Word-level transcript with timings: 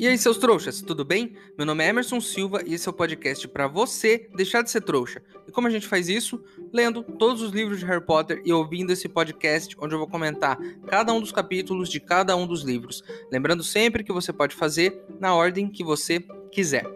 E 0.00 0.08
aí, 0.08 0.16
seus 0.16 0.38
trouxas, 0.38 0.80
tudo 0.80 1.04
bem? 1.04 1.34
Meu 1.58 1.66
nome 1.66 1.84
é 1.84 1.88
Emerson 1.88 2.22
Silva 2.22 2.62
e 2.64 2.72
esse 2.72 2.88
é 2.88 2.90
o 2.90 2.94
podcast 2.94 3.46
para 3.46 3.68
você 3.68 4.30
deixar 4.34 4.62
de 4.62 4.70
ser 4.70 4.80
trouxa. 4.80 5.20
E 5.46 5.52
como 5.52 5.66
a 5.66 5.70
gente 5.70 5.86
faz 5.86 6.08
isso? 6.08 6.42
Lendo 6.72 7.02
todos 7.02 7.42
os 7.42 7.52
livros 7.52 7.80
de 7.80 7.84
Harry 7.84 8.02
Potter 8.02 8.40
e 8.42 8.50
ouvindo 8.50 8.90
esse 8.94 9.10
podcast 9.10 9.76
onde 9.78 9.94
eu 9.94 9.98
vou 9.98 10.08
comentar 10.08 10.56
cada 10.86 11.12
um 11.12 11.20
dos 11.20 11.32
capítulos 11.32 11.90
de 11.90 12.00
cada 12.00 12.34
um 12.34 12.46
dos 12.46 12.62
livros. 12.62 13.04
Lembrando 13.30 13.62
sempre 13.62 14.02
que 14.02 14.10
você 14.10 14.32
pode 14.32 14.56
fazer 14.56 15.04
na 15.20 15.34
ordem 15.34 15.68
que 15.68 15.84
você 15.84 16.20
quiser. 16.50 16.86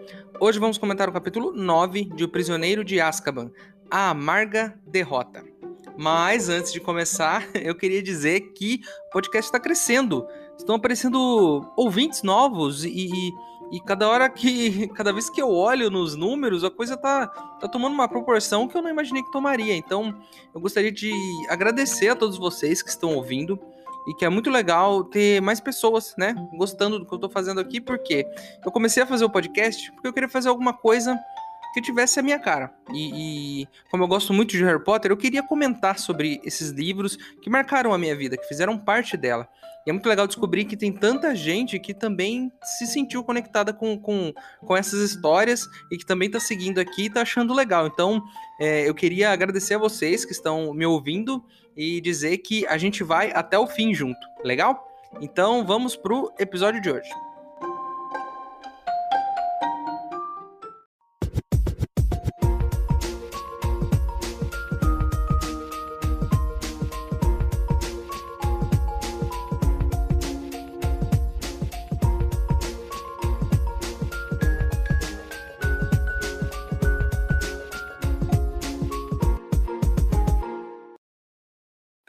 Hoje 0.41 0.59
vamos 0.59 0.79
comentar 0.79 1.07
o 1.07 1.13
capítulo 1.13 1.53
9 1.53 2.07
de 2.07 2.25
O 2.25 2.29
Prisioneiro 2.31 2.83
de 2.83 3.03
Azkaban, 3.03 3.51
A 3.91 4.09
Amarga 4.09 4.81
Derrota. 4.87 5.45
Mas 5.97 6.49
antes 6.49 6.73
de 6.73 6.81
começar, 6.81 7.47
eu 7.55 7.75
queria 7.75 8.03
dizer 8.03 8.53
que 8.55 8.81
o 9.09 9.11
podcast 9.11 9.49
está 9.49 9.61
crescendo. 9.61 10.27
Estão 10.57 10.77
aparecendo 10.77 11.65
ouvintes 11.77 12.23
novos 12.23 12.85
e, 12.85 12.91
e, 12.91 13.35
e, 13.73 13.81
cada 13.81 14.09
hora 14.09 14.29
que. 14.29 14.89
Cada 14.95 15.13
vez 15.13 15.29
que 15.29 15.41
eu 15.41 15.51
olho 15.51 15.91
nos 15.91 16.15
números, 16.15 16.65
a 16.65 16.71
coisa 16.71 16.97
tá, 16.97 17.27
tá 17.27 17.69
tomando 17.69 17.93
uma 17.93 18.09
proporção 18.09 18.69
que 18.69 18.77
eu 18.77 18.83
não 18.83 18.91
imaginei 18.91 19.23
que 19.23 19.33
tomaria. 19.33 19.77
Então, 19.77 20.15
eu 20.55 20.61
gostaria 20.61 20.93
de 20.93 21.13
agradecer 21.49 22.09
a 22.09 22.17
todos 22.17 22.39
vocês 22.39 22.83
que 22.83 22.91
estão 22.91 23.15
ouvindo. 23.15 23.59
E 24.07 24.13
que 24.13 24.25
é 24.25 24.29
muito 24.29 24.51
legal 24.51 25.03
ter 25.03 25.41
mais 25.41 25.61
pessoas, 25.61 26.15
né? 26.19 26.35
Gostando 26.59 26.99
do 26.99 27.07
que 27.07 27.15
eu 27.15 27.19
tô 27.19 27.31
fazendo 27.31 27.59
aqui, 27.59 27.81
porque 27.81 28.27
eu 28.63 28.71
comecei 28.71 29.03
a 29.03 29.07
fazer 29.07 29.25
o 29.25 29.31
podcast 29.31 29.91
porque 29.93 30.07
eu 30.07 30.13
queria 30.13 30.29
fazer 30.29 30.51
alguma 30.51 30.75
coisa 30.75 31.19
que 31.75 31.83
tivesse 31.83 32.21
a 32.21 32.23
minha 32.23 32.39
cara. 32.39 32.73
E, 32.93 33.63
e, 33.63 33.69
como 33.91 34.05
eu 34.05 34.09
gosto 34.09 34.33
muito 34.33 34.53
de 34.53 34.65
Harry 34.65 34.83
Potter, 34.83 35.11
eu 35.11 35.17
queria 35.17 35.43
comentar 35.43 35.99
sobre 35.99 36.41
esses 36.45 36.71
livros 36.71 37.17
que 37.43 37.51
marcaram 37.51 37.93
a 37.93 37.99
minha 37.99 38.15
vida, 38.15 38.37
que 38.37 38.47
fizeram 38.47 38.79
parte 38.79 39.17
dela. 39.17 39.49
E 39.85 39.91
é 39.91 39.93
muito 39.93 40.09
legal 40.09 40.27
descobrir 40.27 40.65
que 40.65 40.77
tem 40.77 40.93
tanta 40.93 41.35
gente 41.35 41.79
que 41.81 41.93
também 41.93 42.51
se 42.63 42.87
sentiu 42.87 43.25
conectada 43.25 43.73
com, 43.73 43.99
com, 43.99 44.33
com 44.61 44.77
essas 44.77 45.01
histórias 45.01 45.69
e 45.91 45.99
que 45.99 46.07
também 46.07 46.29
está 46.29 46.39
seguindo 46.39 46.79
aqui 46.79 47.07
e 47.07 47.11
tá 47.11 47.23
achando 47.23 47.53
legal. 47.53 47.89
Então, 47.89 48.23
é, 48.61 48.89
eu 48.89 48.95
queria 48.95 49.31
agradecer 49.31 49.75
a 49.75 49.79
vocês 49.79 50.25
que 50.25 50.33
estão 50.33 50.73
me 50.73 50.87
ouvindo 50.87 51.45
e 51.77 52.01
dizer 52.01 52.39
que 52.39 52.65
a 52.69 52.79
gente 52.79 53.03
vai 53.03 53.33
até 53.33 53.59
o 53.59 53.67
fim 53.67 53.93
junto, 53.93 54.21
legal? 54.45 54.89
Então, 55.21 55.67
vamos 55.67 55.97
pro 55.97 56.33
episódio 56.39 56.81
de 56.81 56.91
hoje. 56.91 57.11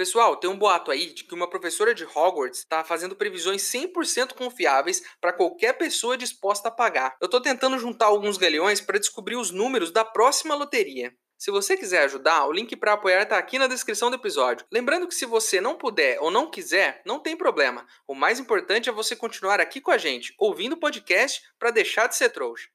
Pessoal, 0.05 0.35
tem 0.35 0.47
um 0.47 0.55
boato 0.55 0.91
aí 0.91 1.11
de 1.11 1.23
que 1.23 1.33
uma 1.33 1.49
professora 1.49 1.91
de 1.91 2.03
Hogwarts 2.05 2.59
está 2.59 2.83
fazendo 2.83 3.15
previsões 3.15 3.63
100% 3.63 4.35
confiáveis 4.35 5.01
para 5.19 5.33
qualquer 5.33 5.73
pessoa 5.73 6.15
disposta 6.15 6.67
a 6.67 6.71
pagar. 6.71 7.15
Eu 7.19 7.25
estou 7.25 7.41
tentando 7.41 7.79
juntar 7.79 8.05
alguns 8.05 8.37
galeões 8.37 8.79
para 8.79 8.99
descobrir 8.99 9.35
os 9.35 9.49
números 9.49 9.89
da 9.89 10.05
próxima 10.05 10.53
loteria. 10.53 11.11
Se 11.39 11.49
você 11.49 11.75
quiser 11.75 12.03
ajudar, 12.03 12.45
o 12.45 12.51
link 12.51 12.75
para 12.75 12.93
apoiar 12.93 13.23
está 13.23 13.39
aqui 13.39 13.57
na 13.57 13.65
descrição 13.65 14.11
do 14.11 14.15
episódio. 14.15 14.63
Lembrando 14.71 15.07
que 15.07 15.15
se 15.15 15.25
você 15.25 15.59
não 15.59 15.75
puder 15.75 16.19
ou 16.21 16.29
não 16.29 16.51
quiser, 16.51 17.01
não 17.03 17.19
tem 17.19 17.35
problema. 17.35 17.83
O 18.07 18.13
mais 18.13 18.39
importante 18.39 18.87
é 18.87 18.91
você 18.91 19.15
continuar 19.15 19.59
aqui 19.59 19.81
com 19.81 19.89
a 19.89 19.97
gente, 19.97 20.35
ouvindo 20.37 20.73
o 20.73 20.79
podcast 20.79 21.41
para 21.57 21.71
deixar 21.71 22.05
de 22.05 22.15
ser 22.15 22.29
trouxa. 22.29 22.69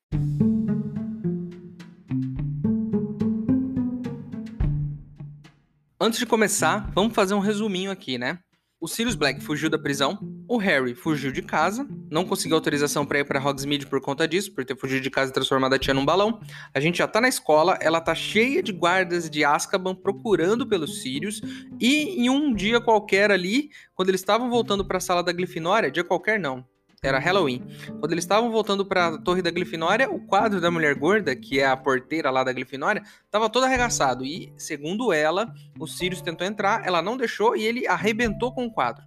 Antes 6.03 6.19
de 6.19 6.25
começar, 6.25 6.91
vamos 6.95 7.15
fazer 7.15 7.35
um 7.35 7.41
resuminho 7.41 7.91
aqui, 7.91 8.17
né? 8.17 8.39
O 8.81 8.89
Sirius 8.89 9.15
Black 9.15 9.43
fugiu 9.43 9.69
da 9.69 9.79
prisão, 9.79 10.19
o 10.49 10.57
Harry 10.57 10.95
fugiu 10.95 11.31
de 11.31 11.43
casa, 11.43 11.87
não 12.11 12.25
conseguiu 12.25 12.57
autorização 12.57 13.05
para 13.05 13.19
ir 13.19 13.27
para 13.27 13.39
Hogsmeade 13.39 13.87
por 13.87 14.01
conta 14.01 14.27
disso, 14.27 14.55
por 14.55 14.65
ter 14.65 14.75
fugido 14.79 15.03
de 15.03 15.11
casa 15.11 15.31
e 15.31 15.35
transformado 15.35 15.75
a 15.75 15.79
tia 15.79 15.93
num 15.93 16.07
balão. 16.07 16.41
A 16.73 16.81
gente 16.81 16.97
já 16.97 17.07
tá 17.07 17.21
na 17.21 17.29
escola, 17.29 17.77
ela 17.83 18.01
tá 18.01 18.15
cheia 18.15 18.63
de 18.63 18.73
guardas 18.73 19.29
de 19.29 19.45
Azkaban 19.45 19.95
procurando 19.95 20.67
pelos 20.67 21.03
Sirius, 21.03 21.43
e 21.79 22.25
em 22.25 22.31
um 22.31 22.55
dia 22.55 22.81
qualquer 22.81 23.31
ali, 23.31 23.69
quando 23.95 24.09
eles 24.09 24.23
estavam 24.23 24.49
voltando 24.49 24.83
para 24.87 24.97
a 24.97 25.03
sala 25.03 25.23
da 25.23 25.33
Grifinória, 25.33 25.91
dia 25.91 26.03
qualquer 26.03 26.41
não, 26.41 26.65
era 27.03 27.19
Halloween. 27.19 27.63
Quando 27.99 28.13
eles 28.13 28.25
estavam 28.25 28.51
voltando 28.51 28.85
para 28.85 29.09
a 29.09 29.19
Torre 29.19 29.41
da 29.41 29.51
Grifinória, 29.51 30.11
o 30.11 30.21
quadro 30.21 30.61
da 30.61 30.71
mulher 30.71 30.95
gorda, 30.95 31.35
que 31.35 31.59
é 31.59 31.67
a 31.67 31.77
porteira 31.77 32.31
lá 32.31 32.45
da 32.45 32.53
Grifinória, 32.53 33.03
estava 33.25 33.49
todo 33.49 33.65
arregaçado. 33.65 34.25
E, 34.25 34.53
segundo 34.57 35.13
ela, 35.13 35.53
o 35.79 35.87
Sirius 35.87 36.21
tentou 36.21 36.47
entrar, 36.47 36.87
ela 36.87 37.01
não 37.01 37.17
deixou 37.17 37.57
e 37.57 37.65
ele 37.65 37.87
arrebentou 37.87 38.53
com 38.53 38.67
o 38.67 38.71
quadro. 38.71 39.03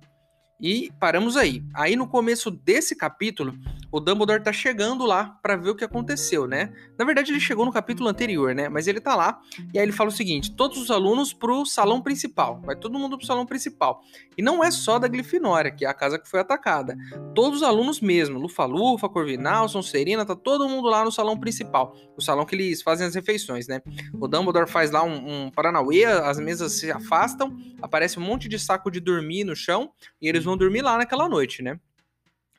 E 0.59 0.91
paramos 0.99 1.35
aí. 1.35 1.63
Aí 1.73 1.95
no 1.95 2.07
começo 2.07 2.49
desse 2.49 2.95
capítulo, 2.95 3.53
o 3.91 3.99
Dumbledore 3.99 4.41
tá 4.41 4.51
chegando 4.51 5.05
lá 5.05 5.37
para 5.41 5.55
ver 5.55 5.69
o 5.69 5.75
que 5.75 5.83
aconteceu, 5.83 6.47
né? 6.47 6.73
Na 6.97 7.05
verdade, 7.05 7.31
ele 7.31 7.39
chegou 7.39 7.65
no 7.65 7.71
capítulo 7.71 8.09
anterior, 8.09 8.55
né? 8.55 8.69
Mas 8.69 8.87
ele 8.87 8.99
tá 8.99 9.15
lá 9.15 9.39
e 9.73 9.77
aí 9.77 9.85
ele 9.85 9.91
fala 9.91 10.09
o 10.09 10.11
seguinte: 10.11 10.55
todos 10.55 10.77
os 10.77 10.89
alunos 10.89 11.33
pro 11.33 11.65
salão 11.65 12.01
principal. 12.01 12.61
Vai 12.65 12.75
todo 12.75 12.97
mundo 12.97 13.17
pro 13.17 13.27
salão 13.27 13.45
principal. 13.45 14.01
E 14.37 14.41
não 14.41 14.63
é 14.63 14.71
só 14.71 14.97
da 14.97 15.07
Grifinória, 15.07 15.71
que 15.71 15.85
é 15.85 15.87
a 15.87 15.93
casa 15.93 16.17
que 16.17 16.29
foi 16.29 16.39
atacada. 16.39 16.95
Todos 17.35 17.61
os 17.61 17.63
alunos 17.63 18.01
mesmo, 18.01 18.39
Lufa-Lufa, 18.39 19.09
Corvinal, 19.09 19.69
Sonserina, 19.69 20.25
tá 20.25 20.35
todo 20.35 20.67
mundo 20.67 20.87
lá 20.87 21.03
no 21.03 21.11
salão 21.11 21.37
principal. 21.37 21.95
O 22.17 22.21
salão 22.21 22.45
que 22.45 22.55
eles 22.55 22.81
fazem 22.81 23.05
as 23.05 23.13
refeições, 23.13 23.67
né? 23.67 23.81
O 24.13 24.27
Dumbledore 24.27 24.69
faz 24.69 24.91
lá 24.91 25.03
um, 25.03 25.45
um 25.45 25.51
Paranauê, 25.51 26.05
as 26.05 26.39
mesas 26.39 26.73
se 26.73 26.91
afastam, 26.91 27.55
aparece 27.81 28.17
um 28.17 28.23
monte 28.23 28.47
de 28.47 28.57
saco 28.57 28.89
de 28.89 28.99
dormir 28.99 29.43
no 29.43 29.55
chão 29.55 29.91
e 30.21 30.27
eles 30.27 30.42
vão 30.43 30.53
vão 30.53 30.57
dormir 30.57 30.81
lá 30.81 30.97
naquela 30.97 31.27
noite, 31.27 31.61
né? 31.61 31.79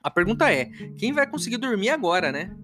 A 0.02 0.10
pergunta 0.10 0.52
é: 0.52 0.66
quem 0.98 1.12
vai 1.12 1.26
conseguir 1.26 1.56
dormir 1.56 1.90
agora, 1.90 2.30
né? 2.30 2.54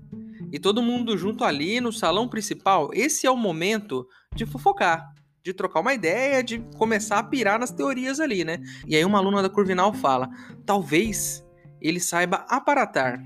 E 0.52 0.58
todo 0.58 0.82
mundo 0.82 1.16
junto 1.16 1.44
ali 1.44 1.80
no 1.80 1.92
salão 1.92 2.28
principal, 2.28 2.90
esse 2.92 3.26
é 3.26 3.30
o 3.30 3.36
momento 3.36 4.06
de 4.34 4.44
fofocar, 4.44 5.12
de 5.42 5.54
trocar 5.54 5.80
uma 5.80 5.94
ideia, 5.94 6.42
de 6.42 6.58
começar 6.76 7.18
a 7.18 7.22
pirar 7.22 7.58
nas 7.58 7.70
teorias 7.70 8.18
ali, 8.18 8.44
né? 8.44 8.58
E 8.86 8.96
aí 8.96 9.04
uma 9.04 9.18
aluna 9.18 9.42
da 9.42 9.48
Curvinal 9.48 9.92
fala: 9.92 10.28
talvez 10.66 11.44
ele 11.80 12.00
saiba 12.00 12.44
aparatar. 12.48 13.24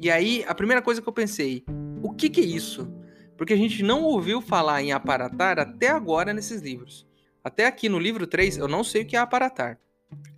E 0.00 0.10
aí 0.10 0.44
a 0.48 0.54
primeira 0.54 0.82
coisa 0.82 1.02
que 1.02 1.08
eu 1.08 1.12
pensei: 1.12 1.64
o 2.02 2.12
que, 2.12 2.30
que 2.30 2.40
é 2.40 2.44
isso? 2.44 2.90
Porque 3.36 3.52
a 3.52 3.56
gente 3.56 3.82
não 3.82 4.02
ouviu 4.02 4.40
falar 4.40 4.82
em 4.82 4.92
aparatar 4.92 5.58
até 5.58 5.88
agora 5.88 6.32
nesses 6.32 6.62
livros. 6.62 7.06
Até 7.42 7.66
aqui 7.66 7.88
no 7.88 7.98
livro 7.98 8.26
3, 8.26 8.56
eu 8.56 8.68
não 8.68 8.82
sei 8.82 9.02
o 9.02 9.06
que 9.06 9.16
é 9.16 9.18
aparatar. 9.18 9.78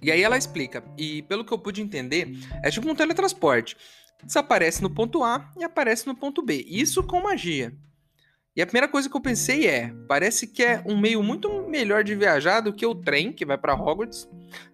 E 0.03 0.11
aí 0.11 0.23
ela 0.23 0.37
explica, 0.37 0.85
e 0.97 1.23
pelo 1.23 1.45
que 1.45 1.53
eu 1.53 1.59
pude 1.59 1.83
entender, 1.83 2.33
é 2.63 2.71
tipo 2.71 2.89
um 2.89 2.95
teletransporte. 2.95 3.77
Desaparece 4.23 4.83
no 4.83 4.91
ponto 4.91 5.23
A 5.23 5.51
e 5.59 5.65
aparece 5.65 6.07
no 6.07 6.15
ponto 6.15 6.43
B. 6.43 6.65
Isso 6.69 7.03
com 7.03 7.21
magia. 7.23 7.73
E 8.57 8.63
a 8.63 8.67
primeira 8.67 8.89
coisa 8.89 9.07
que 9.07 9.15
eu 9.15 9.21
pensei 9.21 9.67
é, 9.67 9.93
parece 10.09 10.47
que 10.47 10.63
é 10.63 10.83
um 10.87 10.99
meio 10.99 11.23
muito 11.23 11.69
melhor 11.69 12.03
de 12.03 12.15
viajar 12.15 12.61
do 12.61 12.73
que 12.73 12.87
o 12.87 12.95
trem 12.95 13.31
que 13.31 13.45
vai 13.45 13.59
para 13.59 13.75
Hogwarts. 13.75 14.27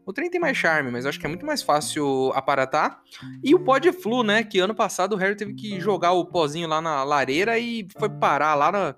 O 0.07 0.13
trem 0.13 0.31
tem 0.31 0.41
mais 0.41 0.57
charme, 0.57 0.93
mas 0.93 1.05
acho 1.05 1.19
que 1.19 1.27
é 1.27 1.29
muito 1.29 1.45
mais 1.45 1.63
fácil 1.63 2.31
aparatar. 2.33 3.01
E 3.43 3.57
o 3.57 3.59
pó 3.59 3.79
de 3.79 3.93
flu, 3.93 4.23
né, 4.23 4.45
que 4.45 4.61
ano 4.61 4.73
passado 4.73 5.15
o 5.15 5.17
Harry 5.17 5.35
teve 5.35 5.55
que 5.55 5.81
jogar 5.81 6.13
o 6.13 6.25
pozinho 6.25 6.69
lá 6.69 6.81
na 6.81 7.03
lareira 7.03 7.59
e 7.59 7.89
foi 7.99 8.09
parar 8.09 8.55
lá 8.55 8.71
na, 8.71 8.95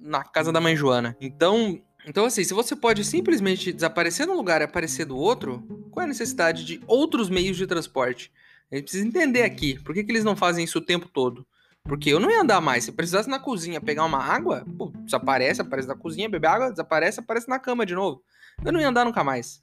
na 0.00 0.24
casa 0.24 0.52
da 0.52 0.60
mãe 0.60 0.74
Joana. 0.74 1.16
Então, 1.20 1.80
então, 2.06 2.24
assim, 2.24 2.44
se 2.44 2.54
você 2.54 2.76
pode 2.76 3.04
simplesmente 3.04 3.72
desaparecer 3.72 4.26
num 4.26 4.36
lugar 4.36 4.60
e 4.60 4.64
aparecer 4.64 5.04
do 5.04 5.16
outro, 5.16 5.60
qual 5.90 6.02
é 6.02 6.04
a 6.04 6.08
necessidade 6.08 6.64
de 6.64 6.80
outros 6.86 7.28
meios 7.28 7.56
de 7.56 7.66
transporte? 7.66 8.32
A 8.70 8.76
gente 8.76 8.84
precisa 8.84 9.06
entender 9.06 9.42
aqui, 9.42 9.78
por 9.82 9.94
que, 9.94 10.04
que 10.04 10.12
eles 10.12 10.24
não 10.24 10.36
fazem 10.36 10.64
isso 10.64 10.78
o 10.78 10.84
tempo 10.84 11.08
todo? 11.08 11.46
Porque 11.82 12.10
eu 12.10 12.20
não 12.20 12.30
ia 12.30 12.40
andar 12.40 12.60
mais. 12.60 12.84
Se 12.84 12.92
precisasse 12.92 13.28
na 13.28 13.38
cozinha 13.38 13.80
pegar 13.80 14.04
uma 14.04 14.22
água, 14.22 14.64
pô, 14.76 14.92
desaparece, 15.04 15.60
aparece 15.60 15.88
na 15.88 15.94
cozinha, 15.94 16.28
beber 16.28 16.48
água, 16.48 16.70
desaparece, 16.70 17.20
aparece 17.20 17.48
na 17.48 17.58
cama 17.58 17.84
de 17.84 17.94
novo. 17.94 18.22
Eu 18.64 18.72
não 18.72 18.80
ia 18.80 18.88
andar 18.88 19.04
nunca 19.04 19.22
mais. 19.22 19.62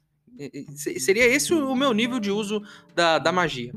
Seria 0.74 1.26
esse 1.26 1.52
o 1.52 1.74
meu 1.74 1.92
nível 1.92 2.18
de 2.18 2.30
uso 2.30 2.62
da, 2.94 3.18
da 3.18 3.30
magia. 3.30 3.72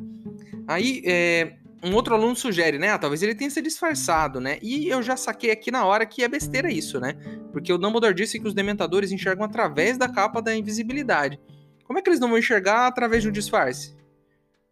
Aí, 0.68 1.02
é, 1.06 1.58
um 1.84 1.94
outro 1.94 2.16
aluno 2.16 2.36
sugere, 2.36 2.80
né? 2.80 2.90
Ah, 2.90 2.98
talvez 2.98 3.22
ele 3.22 3.36
tenha 3.36 3.50
se 3.50 3.62
disfarçado, 3.62 4.40
né? 4.40 4.58
E 4.62 4.88
eu 4.88 5.02
já 5.04 5.16
saquei 5.16 5.52
aqui 5.52 5.70
na 5.70 5.86
hora 5.86 6.06
que 6.06 6.24
é 6.24 6.28
besteira 6.28 6.72
isso, 6.72 7.00
né? 7.00 7.14
Porque 7.52 7.72
o 7.72 7.78
Dumbledore 7.78 8.14
disse 8.14 8.40
que 8.40 8.48
os 8.48 8.54
dementadores 8.54 9.12
enxergam 9.12 9.46
através 9.46 9.98
da 9.98 10.10
capa 10.10 10.42
da 10.42 10.56
invisibilidade. 10.56 11.40
Como 11.84 12.00
é 12.00 12.02
que 12.02 12.10
eles 12.10 12.20
não 12.20 12.30
vão 12.30 12.38
enxergar 12.38 12.88
através 12.88 13.24
de 13.24 13.30
um 13.30 13.32
disfarce? 13.32 13.96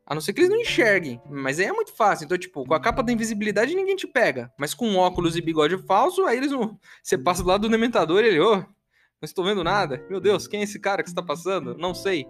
A 0.05 0.13
não 0.13 0.21
ser 0.21 0.33
que 0.33 0.41
eles 0.41 0.49
não 0.49 0.59
enxerguem. 0.59 1.21
Mas 1.29 1.59
aí 1.59 1.65
é 1.65 1.71
muito 1.71 1.95
fácil. 1.95 2.25
Então, 2.25 2.37
tipo, 2.37 2.65
com 2.65 2.73
a 2.73 2.79
capa 2.79 3.01
da 3.01 3.11
invisibilidade 3.11 3.75
ninguém 3.75 3.95
te 3.95 4.07
pega. 4.07 4.51
Mas 4.57 4.73
com 4.73 4.95
óculos 4.95 5.35
e 5.35 5.41
bigode 5.41 5.77
falso, 5.85 6.25
aí 6.25 6.37
eles 6.37 6.51
não. 6.51 6.77
Você 7.01 7.17
passa 7.17 7.41
do 7.41 7.49
lado 7.49 7.61
do 7.61 7.69
dementador 7.69 8.23
e 8.23 8.27
ele, 8.27 8.39
ô, 8.39 8.53
oh, 8.53 8.57
não 8.57 8.67
estou 9.23 9.45
vendo 9.45 9.63
nada. 9.63 10.05
Meu 10.09 10.19
Deus, 10.19 10.47
quem 10.47 10.59
é 10.59 10.63
esse 10.63 10.79
cara 10.79 11.01
que 11.01 11.09
está 11.09 11.23
passando? 11.23 11.75
Não 11.77 11.93
sei. 11.93 12.27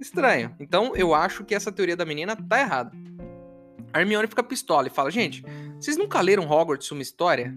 Estranho. 0.00 0.54
Então, 0.60 0.94
eu 0.94 1.14
acho 1.14 1.44
que 1.44 1.54
essa 1.54 1.72
teoria 1.72 1.96
da 1.96 2.06
menina 2.06 2.36
tá 2.36 2.60
errada. 2.60 2.92
A 3.92 4.00
Hermione 4.00 4.28
fica 4.28 4.42
pistola 4.42 4.86
e 4.86 4.90
fala: 4.90 5.10
Gente, 5.10 5.44
vocês 5.78 5.96
nunca 5.96 6.20
leram 6.20 6.50
Hogwarts 6.50 6.90
uma 6.90 7.02
história? 7.02 7.54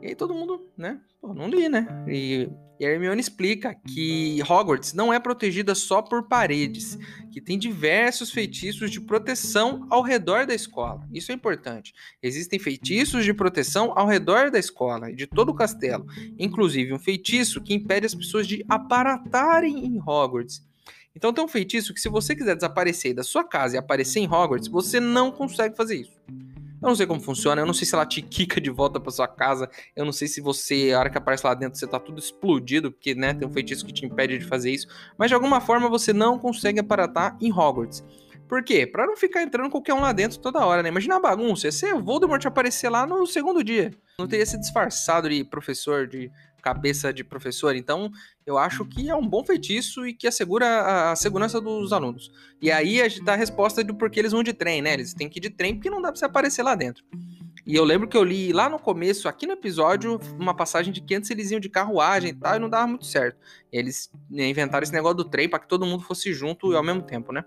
E 0.00 0.08
aí 0.08 0.14
todo 0.14 0.34
mundo, 0.34 0.68
né? 0.76 1.00
Pô, 1.20 1.32
não 1.32 1.48
li, 1.48 1.68
né? 1.68 1.86
E, 2.08 2.50
e 2.80 2.84
a 2.84 2.90
Hermione 2.90 3.20
explica 3.20 3.74
que 3.74 4.42
Hogwarts 4.42 4.92
não 4.92 5.12
é 5.12 5.20
protegida 5.20 5.74
só 5.74 6.02
por 6.02 6.26
paredes, 6.26 6.98
que 7.30 7.40
tem 7.40 7.56
diversos 7.56 8.32
feitiços 8.32 8.90
de 8.90 9.00
proteção 9.00 9.86
ao 9.88 10.02
redor 10.02 10.44
da 10.44 10.54
escola. 10.54 11.06
Isso 11.12 11.30
é 11.30 11.34
importante. 11.34 11.94
Existem 12.20 12.58
feitiços 12.58 13.24
de 13.24 13.32
proteção 13.32 13.92
ao 13.96 14.06
redor 14.06 14.50
da 14.50 14.58
escola 14.58 15.10
e 15.10 15.14
de 15.14 15.28
todo 15.28 15.50
o 15.50 15.54
castelo, 15.54 16.04
inclusive 16.36 16.92
um 16.92 16.98
feitiço 16.98 17.60
que 17.60 17.72
impede 17.72 18.06
as 18.06 18.14
pessoas 18.14 18.46
de 18.46 18.64
aparatarem 18.68 19.86
em 19.86 20.00
Hogwarts. 20.00 20.60
Então 21.14 21.32
tem 21.32 21.44
um 21.44 21.48
feitiço 21.48 21.92
que 21.92 22.00
se 22.00 22.08
você 22.08 22.34
quiser 22.34 22.54
desaparecer 22.54 23.14
da 23.14 23.22
sua 23.22 23.44
casa 23.44 23.76
e 23.76 23.78
aparecer 23.78 24.20
em 24.20 24.26
Hogwarts, 24.26 24.68
você 24.68 24.98
não 24.98 25.30
consegue 25.30 25.76
fazer 25.76 25.96
isso. 25.96 26.20
Eu 26.82 26.88
não 26.88 26.96
sei 26.96 27.06
como 27.06 27.20
funciona, 27.20 27.62
eu 27.62 27.66
não 27.66 27.72
sei 27.72 27.86
se 27.86 27.94
ela 27.94 28.04
te 28.04 28.20
quica 28.22 28.60
de 28.60 28.68
volta 28.68 28.98
para 28.98 29.12
sua 29.12 29.28
casa, 29.28 29.70
eu 29.94 30.04
não 30.04 30.12
sei 30.12 30.26
se 30.26 30.40
você, 30.40 30.92
a 30.92 30.98
hora 30.98 31.10
que 31.10 31.16
aparece 31.16 31.46
lá 31.46 31.54
dentro, 31.54 31.78
você 31.78 31.86
tá 31.86 32.00
tudo 32.00 32.18
explodido, 32.18 32.90
porque, 32.90 33.14
né, 33.14 33.34
tem 33.34 33.46
um 33.46 33.52
feitiço 33.52 33.86
que 33.86 33.92
te 33.92 34.04
impede 34.04 34.38
de 34.38 34.44
fazer 34.44 34.72
isso, 34.72 34.88
mas 35.16 35.30
de 35.30 35.34
alguma 35.34 35.60
forma 35.60 35.88
você 35.88 36.12
não 36.12 36.38
consegue 36.38 36.80
aparatar 36.80 37.36
em 37.40 37.52
Hogwarts. 37.52 38.02
Por 38.48 38.62
quê? 38.62 38.86
Pra 38.86 39.06
não 39.06 39.16
ficar 39.16 39.42
entrando 39.42 39.70
qualquer 39.70 39.94
um 39.94 40.00
lá 40.00 40.12
dentro 40.12 40.38
toda 40.38 40.66
hora, 40.66 40.82
né? 40.82 40.90
Imagina 40.90 41.16
a 41.16 41.20
bagunça, 41.20 41.68
ia 41.68 41.72
ser 41.72 41.94
o 41.94 42.02
Voldemort 42.02 42.44
aparecer 42.44 42.90
lá 42.90 43.06
no 43.06 43.26
segundo 43.26 43.64
dia. 43.64 43.92
Não 44.18 44.26
teria 44.26 44.44
se 44.44 44.58
disfarçado 44.58 45.30
de 45.30 45.42
professor, 45.42 46.06
de 46.06 46.30
cabeça 46.62 47.12
de 47.12 47.24
professor. 47.24 47.74
Então, 47.74 48.10
eu 48.46 48.56
acho 48.56 48.84
que 48.86 49.10
é 49.10 49.14
um 49.14 49.26
bom 49.26 49.44
feitiço 49.44 50.06
e 50.06 50.14
que 50.14 50.26
assegura 50.26 51.10
a 51.10 51.16
segurança 51.16 51.60
dos 51.60 51.92
alunos. 51.92 52.30
E 52.60 52.70
aí 52.70 53.02
a 53.02 53.08
gente 53.08 53.24
dá 53.24 53.34
a 53.34 53.36
resposta 53.36 53.82
do 53.82 53.94
porquê 53.94 54.20
eles 54.20 54.32
vão 54.32 54.42
de 54.42 54.52
trem, 54.52 54.80
né? 54.80 54.94
Eles 54.94 55.12
têm 55.12 55.28
que 55.28 55.38
ir 55.38 55.42
de 55.42 55.50
trem 55.50 55.74
porque 55.74 55.90
não 55.90 56.00
dá 56.00 56.10
pra 56.12 56.18
você 56.18 56.24
aparecer 56.24 56.62
lá 56.62 56.74
dentro. 56.74 57.04
E 57.64 57.76
eu 57.76 57.84
lembro 57.84 58.08
que 58.08 58.16
eu 58.16 58.24
li 58.24 58.52
lá 58.52 58.68
no 58.68 58.78
começo, 58.78 59.28
aqui 59.28 59.46
no 59.46 59.52
episódio, 59.52 60.18
uma 60.38 60.54
passagem 60.54 60.92
de 60.92 61.00
que 61.00 61.14
antes 61.14 61.30
eles 61.30 61.50
iam 61.52 61.60
de 61.60 61.68
carruagem 61.68 62.30
e 62.30 62.34
tal, 62.34 62.56
e 62.56 62.58
não 62.58 62.68
dava 62.68 62.88
muito 62.88 63.06
certo. 63.06 63.38
Eles 63.70 64.10
inventaram 64.30 64.82
esse 64.82 64.92
negócio 64.92 65.18
do 65.18 65.24
trem 65.24 65.48
para 65.48 65.60
que 65.60 65.68
todo 65.68 65.86
mundo 65.86 66.02
fosse 66.02 66.32
junto 66.32 66.72
e 66.72 66.76
ao 66.76 66.82
mesmo 66.82 67.02
tempo, 67.02 67.32
né? 67.32 67.44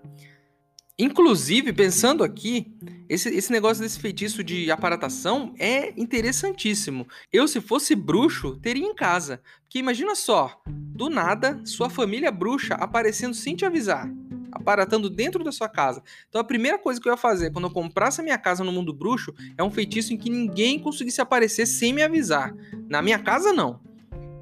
Inclusive, 0.98 1.74
pensando 1.74 2.24
aqui, 2.24 2.72
esse, 3.06 3.28
esse 3.28 3.52
negócio 3.52 3.82
desse 3.82 4.00
feitiço 4.00 4.42
de 4.42 4.70
aparatação 4.70 5.52
é 5.58 5.92
interessantíssimo. 5.94 7.06
Eu, 7.30 7.46
se 7.46 7.60
fosse 7.60 7.94
bruxo, 7.94 8.56
teria 8.56 8.86
em 8.86 8.94
casa. 8.94 9.42
Porque 9.62 9.78
imagina 9.78 10.14
só, 10.14 10.58
do 10.66 11.10
nada, 11.10 11.60
sua 11.66 11.90
família 11.90 12.32
bruxa 12.32 12.76
aparecendo 12.76 13.34
sem 13.34 13.54
te 13.54 13.66
avisar. 13.66 14.10
Aparatando 14.50 15.10
dentro 15.10 15.44
da 15.44 15.52
sua 15.52 15.68
casa. 15.68 16.02
Então 16.30 16.40
a 16.40 16.44
primeira 16.44 16.78
coisa 16.78 16.98
que 16.98 17.06
eu 17.06 17.12
ia 17.12 17.18
fazer 17.18 17.52
quando 17.52 17.66
eu 17.66 17.70
comprasse 17.70 18.22
a 18.22 18.24
minha 18.24 18.38
casa 18.38 18.64
no 18.64 18.72
mundo 18.72 18.94
bruxo 18.94 19.34
é 19.58 19.62
um 19.62 19.70
feitiço 19.70 20.14
em 20.14 20.16
que 20.16 20.30
ninguém 20.30 20.78
conseguisse 20.78 21.20
aparecer 21.20 21.66
sem 21.66 21.92
me 21.92 22.02
avisar. 22.02 22.54
Na 22.88 23.02
minha 23.02 23.18
casa, 23.18 23.52
não. 23.52 23.80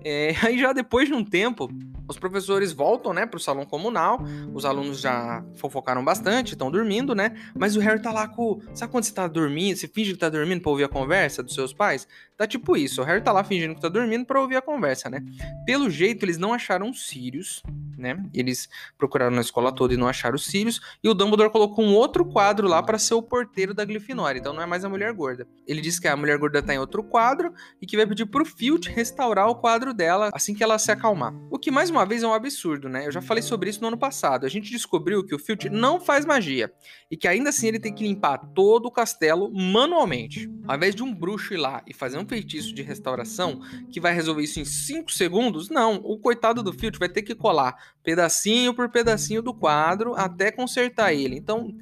É, 0.05 0.37
aí 0.47 0.57
já 0.57 0.73
depois 0.73 1.09
de 1.09 1.15
um 1.15 1.25
tempo, 1.25 1.69
os 2.09 2.19
professores 2.19 2.73
voltam, 2.73 3.13
né, 3.13 3.27
pro 3.27 3.41
salão 3.41 3.65
comunal. 3.65 4.21
Os 4.53 4.65
alunos 4.65 5.01
já 5.01 5.45
fofocaram 5.57 6.05
bastante, 6.05 6.53
estão 6.53 6.71
dormindo, 6.71 7.15
né? 7.15 7.35
Mas 7.55 7.77
o 7.77 7.81
Harry 7.81 8.01
tá 8.01 8.13
lá 8.13 8.29
com. 8.29 8.61
Sabe 8.75 8.93
quando 8.93 9.05
você 9.05 9.13
tá 9.13 9.27
dormindo? 9.27 9.77
Você 9.77 9.89
finge 9.89 10.13
que 10.13 10.19
tá 10.19 10.29
dormindo 10.29 10.61
pra 10.61 10.71
ouvir 10.71 10.85
a 10.85 10.89
conversa 10.89 11.43
dos 11.43 11.55
seus 11.55 11.73
pais? 11.73 12.07
Tá 12.37 12.47
tipo 12.47 12.77
isso. 12.77 13.01
O 13.01 13.05
Harry 13.05 13.23
tá 13.23 13.31
lá 13.31 13.45
fingindo 13.45 13.77
que 13.77 13.81
tá 13.81 13.89
dormindo 13.89 14.27
pra 14.27 14.41
ouvir 14.41 14.57
a 14.57 14.63
conversa, 14.63 15.09
né? 15.09 15.23
Pelo 15.65 15.89
jeito, 15.89 16.25
eles 16.25 16.37
não 16.37 16.53
acharam 16.53 16.93
Sirius, 16.93 17.63
né? 17.97 18.21
Eles 18.35 18.69
procuraram 18.99 19.31
na 19.31 19.41
escola 19.41 19.73
toda 19.73 19.95
e 19.95 19.97
não 19.97 20.09
acharam 20.09 20.37
Sirius. 20.37 20.81
E 21.03 21.09
o 21.09 21.15
Dumbledore 21.15 21.51
colocou 21.51 21.85
um 21.85 21.95
outro 21.95 22.25
quadro 22.25 22.67
lá 22.67 22.83
para 22.83 22.99
ser 22.99 23.15
o 23.15 23.23
porteiro 23.23 23.73
da 23.73 23.85
Grifinória. 23.85 24.41
Então 24.41 24.53
não 24.53 24.63
é 24.63 24.67
mais 24.67 24.85
a 24.85 24.89
mulher 24.89 25.13
gorda. 25.13 25.47
Ele 25.67 25.81
disse 25.81 26.01
que 26.01 26.09
a 26.09 26.17
mulher 26.17 26.37
gorda 26.39 26.61
tá 26.61 26.75
em 26.75 26.79
outro 26.79 27.05
quadro 27.05 27.55
e 27.81 27.87
que 27.87 27.97
vai 27.97 28.07
pedir 28.07 28.27
pro 28.27 28.45
Filch 28.45 28.91
restaurar 28.91 29.49
o 29.49 29.55
quadro 29.55 29.95
dela 29.95 30.31
assim 30.35 30.55
que 30.55 30.63
ela 30.63 30.79
se 30.79 30.91
acalmar. 30.91 31.33
O 31.51 31.59
que 31.59 31.71
mais 31.71 31.91
uma 31.95 32.05
vez 32.05 32.23
é 32.23 32.27
um 32.27 32.35
absurdo, 32.35 32.89
né? 32.89 33.07
Eu 33.07 33.13
já 33.13 33.23
falei 33.23 33.43
sobre 33.43 33.71
isso 33.71 33.81
no 33.81 33.87
ano 33.87 33.97
passado. 33.97 34.45
A 34.45 34.49
gente 34.49 34.71
descobriu 34.71 35.25
que 35.25 35.35
o 35.35 35.39
Filch 35.39 35.71
não 35.71 36.01
faz 36.01 36.27
magia 36.27 36.73
e 37.11 37.17
que 37.17 37.29
ainda 37.29 37.51
assim 37.51 37.69
ele 37.69 37.79
tem 37.79 37.95
que 37.95 38.03
limpar 38.03 38.39
todo 38.55 38.87
o 38.87 38.91
castelo 38.91 39.51
manualmente. 39.53 40.51
Ao 40.67 40.77
invés 40.77 40.95
de 40.95 41.03
um 41.03 41.15
bruxo 41.15 41.55
ir 41.55 41.59
lá 41.59 41.83
e 41.87 41.95
fazer 41.95 42.19
um 42.19 42.27
feitiço 42.27 42.75
de 42.75 42.83
restauração 42.83 43.61
que 43.91 44.01
vai 44.01 44.13
resolver 44.13 44.43
isso 44.43 44.59
em 44.59 44.65
5 44.65 45.13
segundos, 45.13 45.71
não. 45.71 45.97
O 46.05 46.19
coitado 46.19 46.63
do 46.63 46.73
Filch 46.73 46.99
vai 46.99 47.09
ter 47.09 47.23
que 47.23 47.35
colar 47.35 47.77
pedacinho 48.03 48.75
por 48.75 48.89
pedacinho 48.91 49.41
do 49.41 49.55
quadro 49.55 50.15
até 50.17 50.51
consertar 50.51 51.13
ele. 51.13 51.37
Então, 51.37 51.73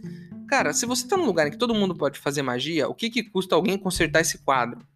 cara, 0.48 0.72
se 0.72 0.84
você 0.84 1.08
tá 1.08 1.16
num 1.16 1.26
lugar 1.26 1.46
em 1.46 1.50
que 1.50 1.58
todo 1.58 1.74
mundo 1.74 1.94
pode 1.94 2.18
fazer 2.18 2.42
magia, 2.42 2.88
o 2.88 2.94
que 2.94 3.08
que 3.08 3.22
custa 3.22 3.54
alguém 3.54 3.78
consertar 3.78 4.20
esse 4.20 4.38
quadro? 4.38 4.86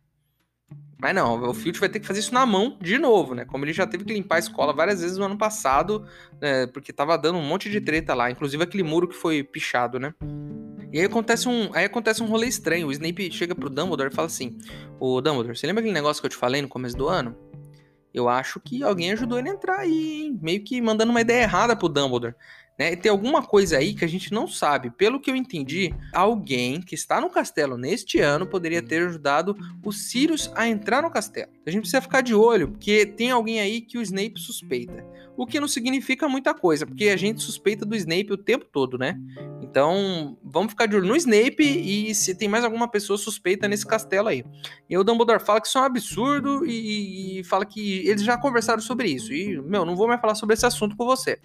Mas 0.99 1.15
não, 1.15 1.51
o 1.51 1.53
Filch 1.53 1.79
vai 1.79 1.89
ter 1.89 2.01
que 2.01 2.07
fazer 2.07 2.21
isso 2.21 2.33
na 2.33 2.47
mão 2.47 2.79
de 2.81 2.99
novo, 2.99 3.35
né? 3.35 3.45
Como 3.45 3.65
ele 3.65 3.73
já 3.73 3.87
teve 3.87 4.05
que 4.05 4.15
limpar 4.15 4.37
a 4.37 4.39
escola 4.39 4.73
várias 4.73 5.03
vezes 5.03 5.19
no 5.19 5.25
ano 5.27 5.37
passado, 5.37 6.07
né? 6.41 6.67
porque 6.69 6.93
tava 6.93 7.19
dando 7.19 7.39
um 7.39 7.43
monte 7.43 7.71
de 7.71 7.81
treta 7.81 8.15
lá, 8.15 8.31
inclusive 8.31 8.63
aquele 8.63 8.83
muro 8.83 9.07
que 9.07 9.15
foi 9.15 9.43
pichado, 9.43 9.99
né? 9.99 10.15
E 10.93 10.99
aí 10.99 11.05
acontece 11.05 11.49
um, 11.49 11.71
aí 11.75 11.85
acontece 11.85 12.23
um 12.23 12.27
rolê 12.27 12.47
estranho. 12.47 12.87
O 12.87 12.93
Snape 12.93 13.31
chega 13.31 13.55
pro 13.55 13.69
Dumbledore 13.69 14.11
e 14.11 14.15
fala 14.15 14.27
assim: 14.27 14.57
Ô 14.99 15.21
Dumbledore, 15.21 15.57
você 15.57 15.67
lembra 15.67 15.81
aquele 15.81 15.93
negócio 15.93 16.23
que 16.23 16.27
eu 16.27 16.31
te 16.31 16.37
falei 16.37 16.63
no 16.63 16.69
começo 16.69 16.97
do 16.97 17.09
ano? 17.09 17.37
Eu 18.15 18.31
acho 18.31 18.59
que 18.61 18.83
alguém 18.83 19.13
ajudou 19.13 19.39
ele 19.39 19.51
a 19.51 19.53
entrar 19.53 19.81
aí, 19.81 20.23
hein? 20.23 20.39
meio 20.41 20.65
que 20.65 20.81
mandando 20.81 21.11
uma 21.11 21.21
ideia 21.21 21.43
errada 21.43 21.77
pro 21.77 21.89
Dumbledore. 21.89 22.35
Né? 22.79 22.93
E 22.93 22.97
tem 22.97 23.11
alguma 23.11 23.43
coisa 23.43 23.79
aí 23.79 23.95
que 23.95 24.05
a 24.05 24.09
gente 24.09 24.33
não 24.33 24.47
sabe. 24.47 24.91
Pelo 24.91 25.19
que 25.19 25.31
eu 25.31 25.37
entendi, 25.37 25.95
alguém 26.13 26.81
que 26.81 26.95
está 26.95 27.21
no 27.21 27.31
castelo 27.31 27.79
neste 27.79 28.21
ano 28.21 28.47
poderia 28.47 28.83
ter 28.83 29.07
ajudado 29.07 29.57
o 29.83 29.93
Sirius 29.93 30.51
a 30.55 30.69
entrar 30.69 31.03
no 31.03 31.11
castelo. 31.11 31.51
A 31.67 31.71
gente 31.71 31.81
precisa 31.81 32.03
ficar 32.03 32.21
de 32.21 32.35
olho, 32.35 32.69
porque 32.69 33.07
tem 33.07 33.31
alguém 33.31 33.61
aí 33.61 33.81
que 33.81 33.99
o 33.99 34.03
Snape 34.03 34.39
suspeita. 34.39 35.05
O 35.37 35.47
que 35.47 35.61
não 35.61 35.69
significa 35.69 36.29
muita 36.29 36.55
coisa, 36.55 36.87
porque 36.87 37.09
a 37.09 37.17
gente 37.17 37.43
suspeita 37.43 37.85
do 37.85 37.95
Snape 37.95 38.33
o 38.33 38.39
tempo 38.39 38.65
todo, 38.65 38.97
né? 38.97 39.19
Então, 39.61 40.39
vamos 40.43 40.71
ficar 40.71 40.87
de 40.87 40.97
olho 40.97 41.09
no 41.09 41.17
Snape 41.17 41.63
e 41.63 42.15
se 42.15 42.35
tem 42.35 42.49
mais 42.49 42.65
alguma 42.65 42.89
pessoa 42.89 43.19
suspeita 43.19 43.69
nesse 43.69 43.87
castelo 43.87 44.29
aí. 44.29 44.45
E 44.89 44.97
o 44.97 45.05
Dumbledore 45.05 45.45
fala 45.45 45.61
que 45.61 45.67
isso 45.67 45.77
é 45.77 45.81
um 45.83 45.85
absurdo 45.85 46.65
e, 46.65 47.41
e 47.41 47.45
fala 47.45 47.67
que 47.67 48.07
eles 48.09 48.23
já 48.23 48.39
conversaram 48.39 48.81
sobre 48.81 49.09
isso. 49.09 49.33
E, 49.33 49.61
meu, 49.61 49.85
não 49.85 49.97
vou 49.97 50.09
mais 50.09 50.21
falar 50.21 50.35
sobre 50.35 50.55
esse 50.55 50.65
assunto 50.65 50.97
com 50.97 51.05
você. 51.05 51.39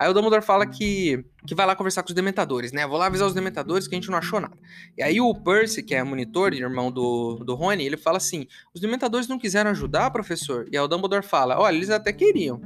Aí 0.00 0.08
o 0.08 0.14
Dumbledore 0.14 0.44
fala 0.44 0.64
que, 0.64 1.24
que 1.44 1.56
vai 1.56 1.66
lá 1.66 1.74
conversar 1.74 2.04
com 2.04 2.08
os 2.08 2.14
Dementadores, 2.14 2.70
né? 2.70 2.86
Vou 2.86 2.96
lá 2.96 3.06
avisar 3.06 3.26
os 3.26 3.34
Dementadores 3.34 3.88
que 3.88 3.96
a 3.96 3.98
gente 3.98 4.10
não 4.10 4.18
achou 4.18 4.40
nada. 4.40 4.56
E 4.96 5.02
aí 5.02 5.20
o 5.20 5.34
Percy, 5.34 5.82
que 5.82 5.92
é 5.92 6.04
monitor, 6.04 6.54
irmão 6.54 6.92
do, 6.92 7.42
do 7.44 7.56
Rony, 7.56 7.84
ele 7.84 7.96
fala 7.96 8.18
assim: 8.18 8.46
os 8.72 8.80
Dementadores 8.80 9.26
não 9.26 9.38
quiseram 9.38 9.72
ajudar, 9.72 10.12
professor? 10.12 10.68
E 10.70 10.76
aí 10.76 10.82
o 10.82 10.86
Dumbledore 10.86 11.24
fala: 11.24 11.58
olha, 11.58 11.74
eles 11.74 11.90
até 11.90 12.12
queriam. 12.12 12.60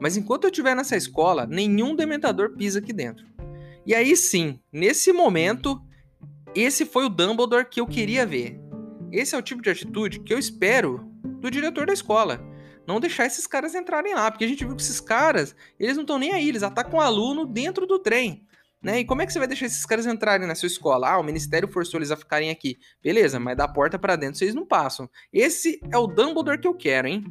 Mas 0.00 0.16
enquanto 0.16 0.44
eu 0.44 0.50
estiver 0.50 0.74
nessa 0.74 0.96
escola, 0.96 1.46
nenhum 1.46 1.94
Dementador 1.94 2.50
pisa 2.56 2.80
aqui 2.80 2.92
dentro. 2.92 3.24
E 3.86 3.94
aí 3.94 4.16
sim, 4.16 4.58
nesse 4.72 5.12
momento, 5.12 5.80
esse 6.52 6.84
foi 6.84 7.04
o 7.04 7.08
Dumbledore 7.08 7.68
que 7.68 7.80
eu 7.80 7.86
queria 7.86 8.26
ver. 8.26 8.60
Esse 9.12 9.36
é 9.36 9.38
o 9.38 9.42
tipo 9.42 9.62
de 9.62 9.70
atitude 9.70 10.18
que 10.18 10.34
eu 10.34 10.38
espero 10.38 11.06
do 11.40 11.48
diretor 11.48 11.86
da 11.86 11.92
escola 11.92 12.51
não 12.86 13.00
deixar 13.00 13.26
esses 13.26 13.46
caras 13.46 13.74
entrarem 13.74 14.14
lá, 14.14 14.30
porque 14.30 14.44
a 14.44 14.48
gente 14.48 14.64
viu 14.64 14.76
que 14.76 14.82
esses 14.82 15.00
caras, 15.00 15.54
eles 15.78 15.96
não 15.96 16.02
estão 16.02 16.18
nem 16.18 16.32
aí, 16.32 16.48
eles 16.48 16.62
atacam 16.62 16.98
o 16.98 17.02
aluno 17.02 17.46
dentro 17.46 17.86
do 17.86 17.98
trem. 17.98 18.46
Né? 18.82 19.00
E 19.00 19.04
como 19.04 19.22
é 19.22 19.26
que 19.26 19.32
você 19.32 19.38
vai 19.38 19.46
deixar 19.46 19.66
esses 19.66 19.86
caras 19.86 20.06
entrarem 20.06 20.46
na 20.46 20.54
sua 20.56 20.66
escola? 20.66 21.10
Ah, 21.10 21.18
o 21.18 21.22
ministério 21.22 21.68
forçou 21.68 21.98
eles 21.98 22.10
a 22.10 22.16
ficarem 22.16 22.50
aqui. 22.50 22.78
Beleza, 23.00 23.38
mas 23.38 23.56
da 23.56 23.68
porta 23.68 23.98
para 23.98 24.16
dentro 24.16 24.38
vocês 24.38 24.54
não 24.54 24.66
passam. 24.66 25.08
Esse 25.32 25.80
é 25.92 25.96
o 25.96 26.08
Dumbledore 26.08 26.58
que 26.58 26.66
eu 26.66 26.74
quero, 26.74 27.06
hein? 27.06 27.24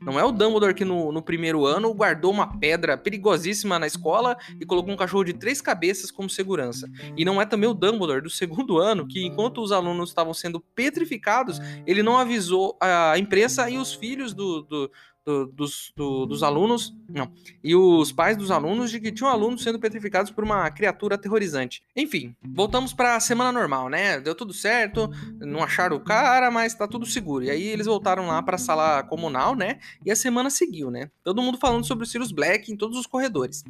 Não 0.00 0.18
é 0.18 0.24
o 0.24 0.30
Dumbledore 0.30 0.74
que 0.74 0.84
no, 0.84 1.10
no 1.10 1.20
primeiro 1.20 1.66
ano 1.66 1.92
guardou 1.92 2.30
uma 2.30 2.56
pedra 2.58 2.96
perigosíssima 2.96 3.80
na 3.80 3.86
escola 3.86 4.36
e 4.60 4.64
colocou 4.64 4.94
um 4.94 4.96
cachorro 4.96 5.24
de 5.24 5.32
três 5.32 5.60
cabeças 5.60 6.10
como 6.12 6.30
segurança. 6.30 6.88
E 7.16 7.24
não 7.24 7.42
é 7.42 7.46
também 7.46 7.68
o 7.68 7.74
Dumbledore 7.74 8.22
do 8.22 8.30
segundo 8.30 8.78
ano 8.78 9.06
que, 9.06 9.26
enquanto 9.26 9.60
os 9.60 9.72
alunos 9.72 10.10
estavam 10.10 10.32
sendo 10.32 10.60
petrificados, 10.60 11.58
ele 11.84 12.02
não 12.02 12.16
avisou 12.16 12.76
a 12.80 13.18
imprensa 13.18 13.68
e 13.68 13.76
os 13.76 13.92
filhos 13.92 14.32
do, 14.32 14.62
do 14.62 14.90
do, 15.24 15.46
dos, 15.46 15.92
do, 15.96 16.26
dos 16.26 16.42
alunos, 16.42 16.94
não, 17.08 17.32
e 17.62 17.74
os 17.74 18.12
pais 18.12 18.36
dos 18.36 18.50
alunos 18.50 18.90
de 18.90 19.00
que 19.00 19.12
tinham 19.12 19.30
alunos 19.30 19.62
sendo 19.62 19.78
petrificados 19.78 20.30
por 20.30 20.44
uma 20.44 20.70
criatura 20.70 21.14
aterrorizante. 21.14 21.82
Enfim, 21.96 22.34
voltamos 22.42 22.92
para 22.92 23.16
a 23.16 23.20
semana 23.20 23.52
normal, 23.52 23.88
né? 23.88 24.20
Deu 24.20 24.34
tudo 24.34 24.52
certo, 24.52 25.08
não 25.38 25.62
acharam 25.62 25.96
o 25.96 26.00
cara, 26.00 26.50
mas 26.50 26.74
tá 26.74 26.88
tudo 26.88 27.06
seguro. 27.06 27.44
E 27.44 27.50
aí 27.50 27.62
eles 27.62 27.86
voltaram 27.86 28.26
lá 28.26 28.42
para 28.42 28.56
a 28.56 28.58
sala 28.58 29.02
comunal, 29.02 29.54
né? 29.54 29.78
E 30.04 30.10
a 30.10 30.16
semana 30.16 30.50
seguiu, 30.50 30.90
né? 30.90 31.10
Todo 31.22 31.42
mundo 31.42 31.58
falando 31.58 31.86
sobre 31.86 32.04
o 32.04 32.06
Sirius 32.06 32.32
Black 32.32 32.72
em 32.72 32.76
todos 32.76 32.98
os 32.98 33.06
corredores. 33.06 33.62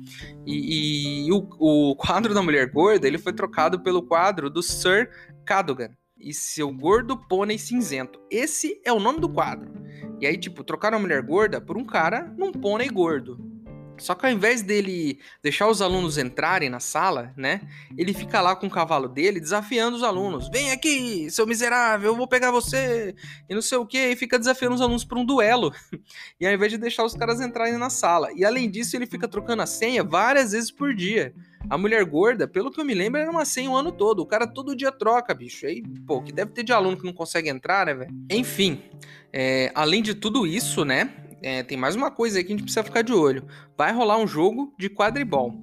E, 0.46 1.26
e 1.26 1.32
o, 1.32 1.48
o 1.58 1.96
quadro 1.96 2.34
da 2.34 2.42
mulher 2.42 2.70
gorda, 2.70 3.06
ele 3.06 3.18
foi 3.18 3.32
trocado 3.32 3.80
pelo 3.80 4.02
quadro 4.02 4.48
do 4.48 4.62
Sir 4.62 5.10
Cadogan 5.44 5.90
e 6.22 6.32
seu 6.32 6.72
gordo 6.72 7.16
pônei 7.16 7.58
cinzento. 7.58 8.20
Esse 8.30 8.80
é 8.84 8.92
o 8.92 9.00
nome 9.00 9.20
do 9.20 9.28
quadro. 9.28 9.72
E 10.22 10.26
aí, 10.26 10.38
tipo, 10.38 10.62
trocaram 10.62 10.98
a 10.98 11.00
mulher 11.00 11.20
gorda 11.20 11.60
por 11.60 11.76
um 11.76 11.84
cara 11.84 12.32
num 12.38 12.52
pônei 12.52 12.88
gordo. 12.88 13.51
Só 13.98 14.14
que 14.14 14.26
ao 14.26 14.32
invés 14.32 14.62
dele 14.62 15.20
deixar 15.42 15.68
os 15.68 15.80
alunos 15.80 16.18
entrarem 16.18 16.68
na 16.68 16.80
sala, 16.80 17.32
né? 17.36 17.60
Ele 17.96 18.12
fica 18.12 18.40
lá 18.40 18.56
com 18.56 18.66
o 18.66 18.70
cavalo 18.70 19.08
dele 19.08 19.38
desafiando 19.38 19.96
os 19.96 20.02
alunos. 20.02 20.48
Vem 20.48 20.72
aqui, 20.72 21.30
seu 21.30 21.46
miserável, 21.46 22.10
eu 22.10 22.16
vou 22.16 22.26
pegar 22.26 22.50
você. 22.50 23.14
E 23.48 23.54
não 23.54 23.62
sei 23.62 23.78
o 23.78 23.86
que. 23.86 23.98
E 23.98 24.16
fica 24.16 24.38
desafiando 24.38 24.74
os 24.74 24.80
alunos 24.80 25.04
para 25.04 25.18
um 25.18 25.24
duelo. 25.24 25.72
E 26.40 26.46
ao 26.46 26.52
invés 26.52 26.72
de 26.72 26.78
deixar 26.78 27.04
os 27.04 27.14
caras 27.14 27.40
entrarem 27.40 27.78
na 27.78 27.88
sala. 27.88 28.28
E 28.34 28.44
além 28.44 28.68
disso, 28.68 28.96
ele 28.96 29.06
fica 29.06 29.28
trocando 29.28 29.62
a 29.62 29.66
senha 29.66 30.02
várias 30.02 30.50
vezes 30.50 30.72
por 30.72 30.92
dia. 30.92 31.32
A 31.70 31.78
mulher 31.78 32.04
gorda, 32.04 32.48
pelo 32.48 32.70
que 32.70 32.80
eu 32.80 32.84
me 32.84 32.94
lembro, 32.94 33.20
era 33.20 33.30
uma 33.30 33.44
senha 33.44 33.70
o 33.70 33.76
ano 33.76 33.92
todo. 33.92 34.20
O 34.20 34.26
cara 34.26 34.46
todo 34.46 34.74
dia 34.74 34.90
troca, 34.90 35.32
bicho. 35.32 35.66
Aí, 35.66 35.82
pô, 36.06 36.20
que 36.20 36.32
deve 36.32 36.50
ter 36.50 36.64
de 36.64 36.72
aluno 36.72 36.96
que 36.96 37.04
não 37.04 37.12
consegue 37.12 37.48
entrar, 37.48 37.86
né, 37.86 37.94
velho? 37.94 38.10
Enfim, 38.30 38.82
é, 39.32 39.70
além 39.74 40.02
de 40.02 40.14
tudo 40.14 40.46
isso, 40.46 40.84
né? 40.84 41.14
É, 41.42 41.62
tem 41.62 41.76
mais 41.76 41.96
uma 41.96 42.10
coisa 42.10 42.38
aí 42.38 42.44
que 42.44 42.52
a 42.52 42.56
gente 42.56 42.64
precisa 42.64 42.84
ficar 42.84 43.02
de 43.02 43.12
olho. 43.12 43.44
Vai 43.76 43.92
rolar 43.92 44.16
um 44.16 44.26
jogo 44.26 44.72
de 44.78 44.88
quadribol. 44.88 45.60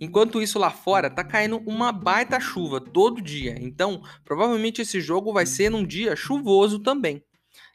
Enquanto 0.00 0.40
isso 0.40 0.58
lá 0.58 0.70
fora 0.70 1.10
tá 1.10 1.22
caindo 1.22 1.62
uma 1.66 1.92
baita 1.92 2.40
chuva 2.40 2.80
todo 2.80 3.20
dia. 3.20 3.56
Então, 3.60 4.02
provavelmente 4.24 4.80
esse 4.80 5.00
jogo 5.00 5.32
vai 5.32 5.44
ser 5.44 5.70
num 5.70 5.84
dia 5.84 6.16
chuvoso 6.16 6.78
também. 6.78 7.22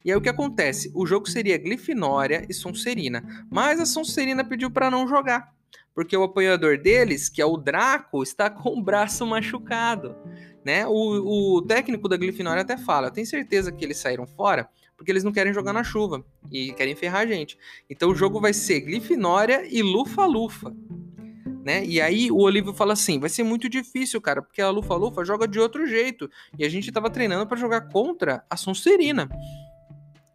E 0.03 0.11
aí 0.11 0.17
o 0.17 0.21
que 0.21 0.29
acontece? 0.29 0.91
O 0.95 1.05
jogo 1.05 1.29
seria 1.29 1.57
Glifinória 1.57 2.45
e 2.49 2.53
Sonserina, 2.53 3.45
mas 3.49 3.79
a 3.79 3.85
Sonserina 3.85 4.43
pediu 4.43 4.69
para 4.69 4.91
não 4.91 5.07
jogar, 5.07 5.53
porque 5.95 6.15
o 6.15 6.23
apoiador 6.23 6.77
deles, 6.77 7.29
que 7.29 7.41
é 7.41 7.45
o 7.45 7.55
Draco, 7.55 8.21
está 8.21 8.49
com 8.49 8.77
o 8.77 8.83
braço 8.83 9.25
machucado, 9.25 10.15
né? 10.63 10.85
O, 10.87 11.57
o 11.57 11.61
técnico 11.61 12.09
da 12.09 12.17
Glifinória 12.17 12.63
até 12.63 12.77
fala, 12.77 13.11
tenho 13.11 13.25
certeza 13.27 13.71
que 13.71 13.83
eles 13.85 13.97
saíram 13.97 14.27
fora 14.27 14.69
porque 15.03 15.11
eles 15.11 15.23
não 15.25 15.33
querem 15.33 15.53
jogar 15.53 15.73
na 15.73 15.83
chuva 15.83 16.23
e 16.49 16.71
querem 16.71 16.95
ferrar 16.95 17.23
a 17.23 17.25
gente. 17.25 17.57
Então 17.89 18.09
o 18.09 18.15
jogo 18.15 18.39
vai 18.39 18.53
ser 18.53 18.79
Glifinória 18.79 19.67
e 19.69 19.81
Lufa-Lufa. 19.81 20.73
Né? 21.61 21.85
E 21.85 21.99
aí 21.99 22.31
o 22.31 22.37
Olívio 22.37 22.73
fala 22.73 22.93
assim: 22.93 23.19
vai 23.19 23.29
ser 23.29 23.43
muito 23.43 23.67
difícil, 23.67 24.21
cara, 24.21 24.41
porque 24.41 24.61
a 24.61 24.69
Lufa-Lufa 24.69 25.25
joga 25.25 25.45
de 25.45 25.59
outro 25.59 25.85
jeito. 25.85 26.29
E 26.57 26.63
a 26.63 26.69
gente 26.69 26.89
tava 26.89 27.09
treinando 27.09 27.45
para 27.45 27.57
jogar 27.57 27.81
contra 27.89 28.45
a 28.49 28.55
Sonserina. 28.55 29.29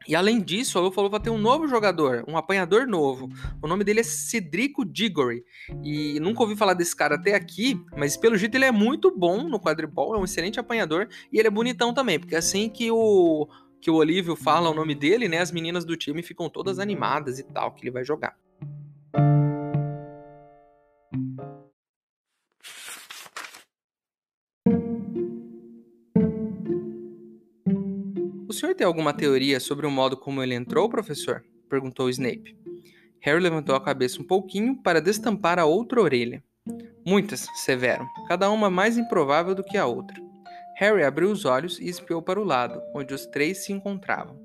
E 0.07 0.17
além 0.17 0.41
disso, 0.41 0.79
a 0.79 0.81
Lufa-Lufa 0.81 1.21
tem 1.21 1.31
um 1.31 1.37
novo 1.37 1.69
jogador, 1.69 2.25
um 2.27 2.39
apanhador 2.39 2.87
novo. 2.87 3.29
O 3.61 3.69
nome 3.69 3.85
dele 3.85 4.01
é 4.01 4.03
Cedrico 4.03 4.83
Diggory. 4.83 5.45
E 5.85 6.19
nunca 6.21 6.43
ouvi 6.43 6.57
falar 6.57 6.73
desse 6.73 6.97
cara 6.97 7.17
até 7.17 7.35
aqui, 7.35 7.79
mas 7.95 8.17
pelo 8.17 8.37
jeito 8.39 8.55
ele 8.55 8.65
é 8.65 8.73
muito 8.73 9.15
bom 9.15 9.47
no 9.47 9.61
quadribol, 9.61 10.15
é 10.15 10.19
um 10.19 10.25
excelente 10.25 10.59
apanhador. 10.59 11.09
E 11.31 11.39
ele 11.39 11.49
é 11.49 11.51
bonitão 11.51 11.93
também, 11.93 12.19
porque 12.19 12.35
é 12.35 12.39
assim 12.39 12.71
que 12.71 12.91
o 12.91 13.47
que 13.80 13.90
o 13.90 13.94
Olívio 13.94 14.35
fala 14.35 14.70
o 14.70 14.75
nome 14.75 14.94
dele, 14.94 15.28
né, 15.28 15.38
as 15.38 15.52
meninas 15.52 15.85
do 15.85 15.97
time 15.97 16.23
ficam 16.23 16.49
todas 16.49 16.78
animadas 16.78 17.38
e 17.38 17.44
tal, 17.44 17.73
que 17.73 17.82
ele 17.82 17.90
vai 17.90 18.04
jogar. 18.04 18.37
O 28.49 28.52
senhor 28.52 28.75
tem 28.75 28.87
alguma 28.87 29.12
teoria 29.12 29.61
sobre 29.61 29.87
o 29.87 29.90
modo 29.90 30.16
como 30.16 30.42
ele 30.42 30.54
entrou, 30.54 30.88
professor? 30.88 31.44
perguntou 31.68 32.08
Snape. 32.08 32.56
Harry 33.20 33.40
levantou 33.40 33.75
a 33.75 33.80
cabeça 33.80 34.20
um 34.20 34.25
pouquinho 34.25 34.80
para 34.82 35.00
destampar 35.00 35.58
a 35.58 35.64
outra 35.64 36.00
orelha. 36.00 36.42
Muitas, 37.04 37.47
Severo, 37.54 38.06
cada 38.26 38.50
uma 38.50 38.70
mais 38.70 38.97
improvável 38.99 39.54
do 39.54 39.64
que 39.64 39.76
a 39.76 39.87
outra. 39.87 40.27
Harry 40.78 41.02
abriu 41.02 41.28
os 41.32 41.44
olhos 41.44 41.80
e 41.80 41.88
espiou 41.88 42.23
para 42.23 42.40
o 42.40 42.44
lado, 42.44 42.80
onde 42.94 43.12
os 43.12 43.26
três 43.26 43.64
se 43.64 43.73
encontravam. 43.73 44.38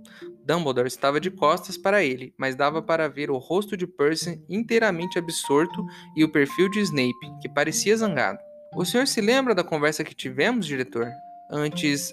Dumbledore 0.44 0.88
estava 0.88 1.20
de 1.20 1.30
costas 1.30 1.78
para 1.78 2.04
ele, 2.04 2.34
mas 2.40 2.56
dava 2.56 2.82
para 2.82 3.08
ver 3.08 3.30
o 3.30 3.38
rosto 3.38 3.78
de 3.78 3.86
Percy 3.86 4.44
inteiramente 4.50 5.20
absorto 5.20 5.86
e 6.16 6.24
o 6.24 6.32
perfil 6.32 6.70
de 6.72 6.80
Snape, 6.80 7.40
que 7.40 7.48
parecia 7.48 7.96
zangado. 7.96 8.40
O 8.76 8.84
senhor 8.84 9.06
se 9.06 9.22
lembra 9.22 9.54
da 9.54 9.64
conversa 9.64 10.04
que 10.04 10.16
tivemos, 10.16 10.66
diretor? 10.66 11.08
Antes 11.52 12.12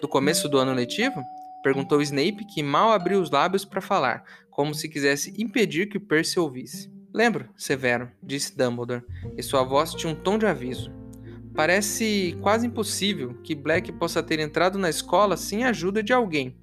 do 0.00 0.06
começo 0.06 0.48
do 0.48 0.56
ano 0.56 0.72
letivo? 0.72 1.20
Perguntou 1.60 2.00
Snape, 2.00 2.46
que 2.54 2.62
mal 2.62 2.92
abriu 2.92 3.20
os 3.20 3.32
lábios 3.32 3.64
para 3.64 3.80
falar, 3.80 4.22
como 4.48 4.72
se 4.72 4.88
quisesse 4.88 5.34
impedir 5.36 5.88
que 5.88 5.98
Percy 5.98 6.38
ouvisse. 6.38 6.88
Lembro, 7.12 7.48
Severo, 7.56 8.08
disse 8.22 8.56
Dumbledore, 8.56 9.02
e 9.36 9.42
sua 9.42 9.64
voz 9.64 9.92
tinha 9.92 10.12
um 10.12 10.16
tom 10.16 10.38
de 10.38 10.46
aviso. 10.46 11.03
Parece 11.54 12.36
quase 12.40 12.66
impossível 12.66 13.34
que 13.42 13.54
Black 13.54 13.92
possa 13.92 14.22
ter 14.22 14.40
entrado 14.40 14.78
na 14.78 14.90
escola 14.90 15.36
sem 15.36 15.64
a 15.64 15.68
ajuda 15.68 16.02
de 16.02 16.12
alguém. 16.12 16.56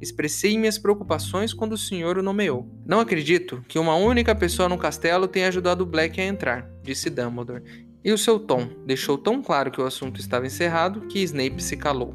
Expressei 0.00 0.58
minhas 0.58 0.76
preocupações 0.76 1.54
quando 1.54 1.74
o 1.74 1.78
senhor 1.78 2.18
o 2.18 2.22
nomeou. 2.22 2.68
Não 2.84 3.00
acredito 3.00 3.64
que 3.68 3.78
uma 3.78 3.94
única 3.94 4.34
pessoa 4.34 4.68
no 4.68 4.76
castelo 4.76 5.28
tenha 5.28 5.48
ajudado 5.48 5.86
Black 5.86 6.20
a 6.20 6.24
entrar, 6.24 6.68
disse 6.82 7.08
Dumbledore. 7.08 7.62
E 8.04 8.12
o 8.12 8.18
seu 8.18 8.38
tom 8.38 8.68
deixou 8.84 9.16
tão 9.16 9.40
claro 9.40 9.70
que 9.70 9.80
o 9.80 9.86
assunto 9.86 10.20
estava 10.20 10.46
encerrado 10.46 11.02
que 11.02 11.22
Snape 11.22 11.62
se 11.62 11.76
calou. 11.76 12.14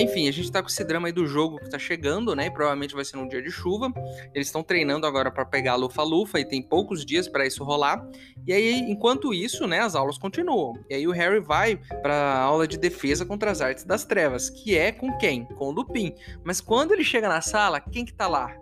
Enfim, 0.00 0.26
a 0.28 0.32
gente 0.32 0.50
tá 0.50 0.62
com 0.62 0.68
esse 0.68 0.82
drama 0.82 1.08
aí 1.08 1.12
do 1.12 1.26
jogo 1.26 1.58
que 1.58 1.68
tá 1.68 1.78
chegando, 1.78 2.34
né? 2.34 2.46
E 2.46 2.50
provavelmente 2.50 2.94
vai 2.94 3.04
ser 3.04 3.16
num 3.16 3.28
dia 3.28 3.42
de 3.42 3.50
chuva. 3.50 3.92
Eles 4.34 4.48
estão 4.48 4.62
treinando 4.62 5.06
agora 5.06 5.30
para 5.30 5.44
pegar 5.44 5.72
a 5.72 5.76
Lufa-Lufa 5.76 6.40
e 6.40 6.44
tem 6.44 6.62
poucos 6.62 7.04
dias 7.04 7.28
para 7.28 7.46
isso 7.46 7.62
rolar. 7.62 8.02
E 8.46 8.52
aí, 8.52 8.80
enquanto 8.90 9.34
isso, 9.34 9.66
né, 9.66 9.80
as 9.80 9.94
aulas 9.94 10.16
continuam. 10.16 10.72
E 10.88 10.94
aí 10.94 11.06
o 11.06 11.12
Harry 11.12 11.40
vai 11.40 11.76
para 12.00 12.40
aula 12.40 12.66
de 12.66 12.78
defesa 12.78 13.26
contra 13.26 13.50
as 13.50 13.60
artes 13.60 13.84
das 13.84 14.04
trevas, 14.04 14.48
que 14.48 14.74
é 14.74 14.90
com 14.90 15.18
quem? 15.18 15.44
Com 15.44 15.66
o 15.66 15.70
Lupin. 15.70 16.14
Mas 16.42 16.62
quando 16.62 16.92
ele 16.92 17.04
chega 17.04 17.28
na 17.28 17.42
sala, 17.42 17.78
quem 17.78 18.04
que 18.04 18.14
tá 18.14 18.26
lá? 18.26 18.56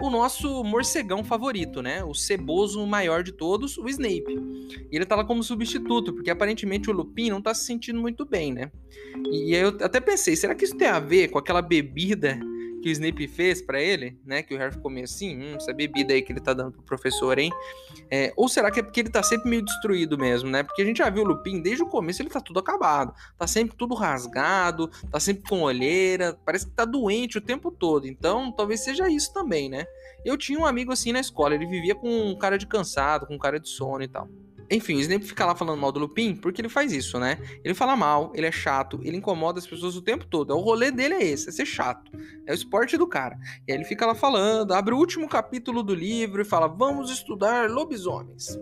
O 0.00 0.10
nosso 0.10 0.62
morcegão 0.64 1.22
favorito, 1.24 1.80
né? 1.80 2.04
O 2.04 2.14
ceboso 2.14 2.84
maior 2.86 3.22
de 3.22 3.32
todos, 3.32 3.78
o 3.78 3.88
Snape. 3.88 4.38
E 4.90 4.96
ele 4.96 5.06
tá 5.06 5.16
lá 5.16 5.24
como 5.24 5.42
substituto, 5.42 6.12
porque 6.12 6.30
aparentemente 6.30 6.90
o 6.90 6.92
Lupin 6.92 7.30
não 7.30 7.40
tá 7.40 7.54
se 7.54 7.64
sentindo 7.64 8.00
muito 8.00 8.24
bem, 8.24 8.52
né? 8.52 8.70
E, 9.30 9.54
aí 9.54 9.62
eu 9.62 9.68
até 9.80 10.00
pensei, 10.00 10.36
será 10.36 10.54
que 10.54 10.64
isso 10.64 10.76
tem 10.76 10.88
a 10.88 11.00
ver 11.00 11.28
com 11.28 11.38
aquela 11.38 11.62
bebida 11.62 12.38
que 12.84 12.90
o 12.90 12.92
Snape 12.92 13.26
fez 13.26 13.62
para 13.62 13.80
ele, 13.80 14.20
né? 14.26 14.42
Que 14.42 14.54
o 14.54 14.58
Harry 14.58 14.74
ficou 14.74 14.90
meio 14.90 15.04
assim, 15.04 15.38
hum, 15.38 15.56
essa 15.56 15.72
bebida 15.72 16.12
aí 16.12 16.20
que 16.20 16.30
ele 16.30 16.40
tá 16.40 16.52
dando 16.52 16.72
pro 16.72 16.82
professor, 16.82 17.38
hein? 17.38 17.50
É, 18.10 18.30
ou 18.36 18.46
será 18.46 18.70
que 18.70 18.80
é 18.80 18.82
porque 18.82 19.00
ele 19.00 19.08
tá 19.08 19.22
sempre 19.22 19.48
meio 19.48 19.64
destruído 19.64 20.18
mesmo, 20.18 20.50
né? 20.50 20.62
Porque 20.62 20.82
a 20.82 20.84
gente 20.84 20.98
já 20.98 21.08
viu 21.08 21.22
o 21.22 21.26
Lupin 21.26 21.62
desde 21.62 21.82
o 21.82 21.86
começo, 21.86 22.20
ele 22.20 22.28
tá 22.28 22.42
tudo 22.42 22.58
acabado. 22.58 23.14
Tá 23.38 23.46
sempre 23.46 23.74
tudo 23.74 23.94
rasgado, 23.94 24.90
tá 25.10 25.18
sempre 25.18 25.48
com 25.48 25.62
olheira, 25.62 26.38
parece 26.44 26.66
que 26.66 26.72
tá 26.72 26.84
doente 26.84 27.38
o 27.38 27.40
tempo 27.40 27.70
todo. 27.70 28.06
Então, 28.06 28.52
talvez 28.52 28.80
seja 28.80 29.08
isso 29.08 29.32
também, 29.32 29.70
né? 29.70 29.86
Eu 30.22 30.36
tinha 30.36 30.58
um 30.58 30.66
amigo 30.66 30.92
assim 30.92 31.10
na 31.10 31.20
escola, 31.20 31.54
ele 31.54 31.66
vivia 31.66 31.94
com 31.94 32.36
cara 32.36 32.58
de 32.58 32.66
cansado, 32.66 33.26
com 33.26 33.38
cara 33.38 33.58
de 33.58 33.70
sono 33.70 34.04
e 34.04 34.08
tal. 34.08 34.28
Enfim, 34.70 34.96
o 34.96 35.00
Snape 35.00 35.24
fica 35.24 35.44
lá 35.44 35.54
falando 35.54 35.78
mal 35.78 35.92
do 35.92 36.00
Lupin 36.00 36.34
porque 36.34 36.60
ele 36.60 36.68
faz 36.68 36.92
isso, 36.92 37.18
né? 37.18 37.38
Ele 37.62 37.74
fala 37.74 37.94
mal, 37.94 38.32
ele 38.34 38.46
é 38.46 38.52
chato, 38.52 38.98
ele 39.02 39.16
incomoda 39.16 39.58
as 39.58 39.66
pessoas 39.66 39.96
o 39.96 40.02
tempo 40.02 40.26
todo. 40.26 40.54
O 40.54 40.60
rolê 40.60 40.90
dele 40.90 41.14
é 41.14 41.24
esse, 41.24 41.48
é 41.48 41.52
ser 41.52 41.66
chato. 41.66 42.10
É 42.46 42.52
o 42.52 42.54
esporte 42.54 42.96
do 42.96 43.06
cara. 43.06 43.36
E 43.66 43.72
aí 43.72 43.78
ele 43.78 43.84
fica 43.84 44.06
lá 44.06 44.14
falando, 44.14 44.72
abre 44.72 44.94
o 44.94 44.98
último 44.98 45.28
capítulo 45.28 45.82
do 45.82 45.94
livro 45.94 46.40
e 46.40 46.44
fala: 46.44 46.66
Vamos 46.66 47.10
estudar 47.10 47.70
lobisomens. 47.70 48.58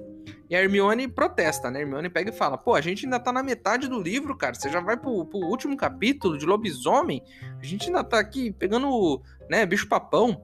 E 0.51 0.57
a 0.57 0.63
Hermione 0.63 1.09
protesta, 1.09 1.71
né? 1.71 1.79
A 1.79 1.83
Hermione 1.83 2.11
pega 2.11 2.31
e 2.31 2.35
fala: 2.35 2.59
Pô, 2.59 2.75
a 2.75 2.81
gente 2.81 3.07
ainda 3.07 3.21
tá 3.21 3.33
na 3.33 3.43
metade 3.43 3.89
do 3.89 4.01
livro, 4.01 4.37
cara. 4.37 4.55
Você 4.55 4.69
já 4.69 4.81
vai 4.81 4.97
pro, 4.97 5.25
pro 5.25 5.39
último 5.39 5.77
capítulo 5.77 6.37
de 6.37 6.45
lobisomem? 6.45 7.23
A 7.61 7.65
gente 7.65 7.87
ainda 7.87 8.03
tá 8.03 8.19
aqui 8.19 8.53
pegando, 8.53 9.23
né, 9.49 9.65
bicho-papão. 9.65 10.43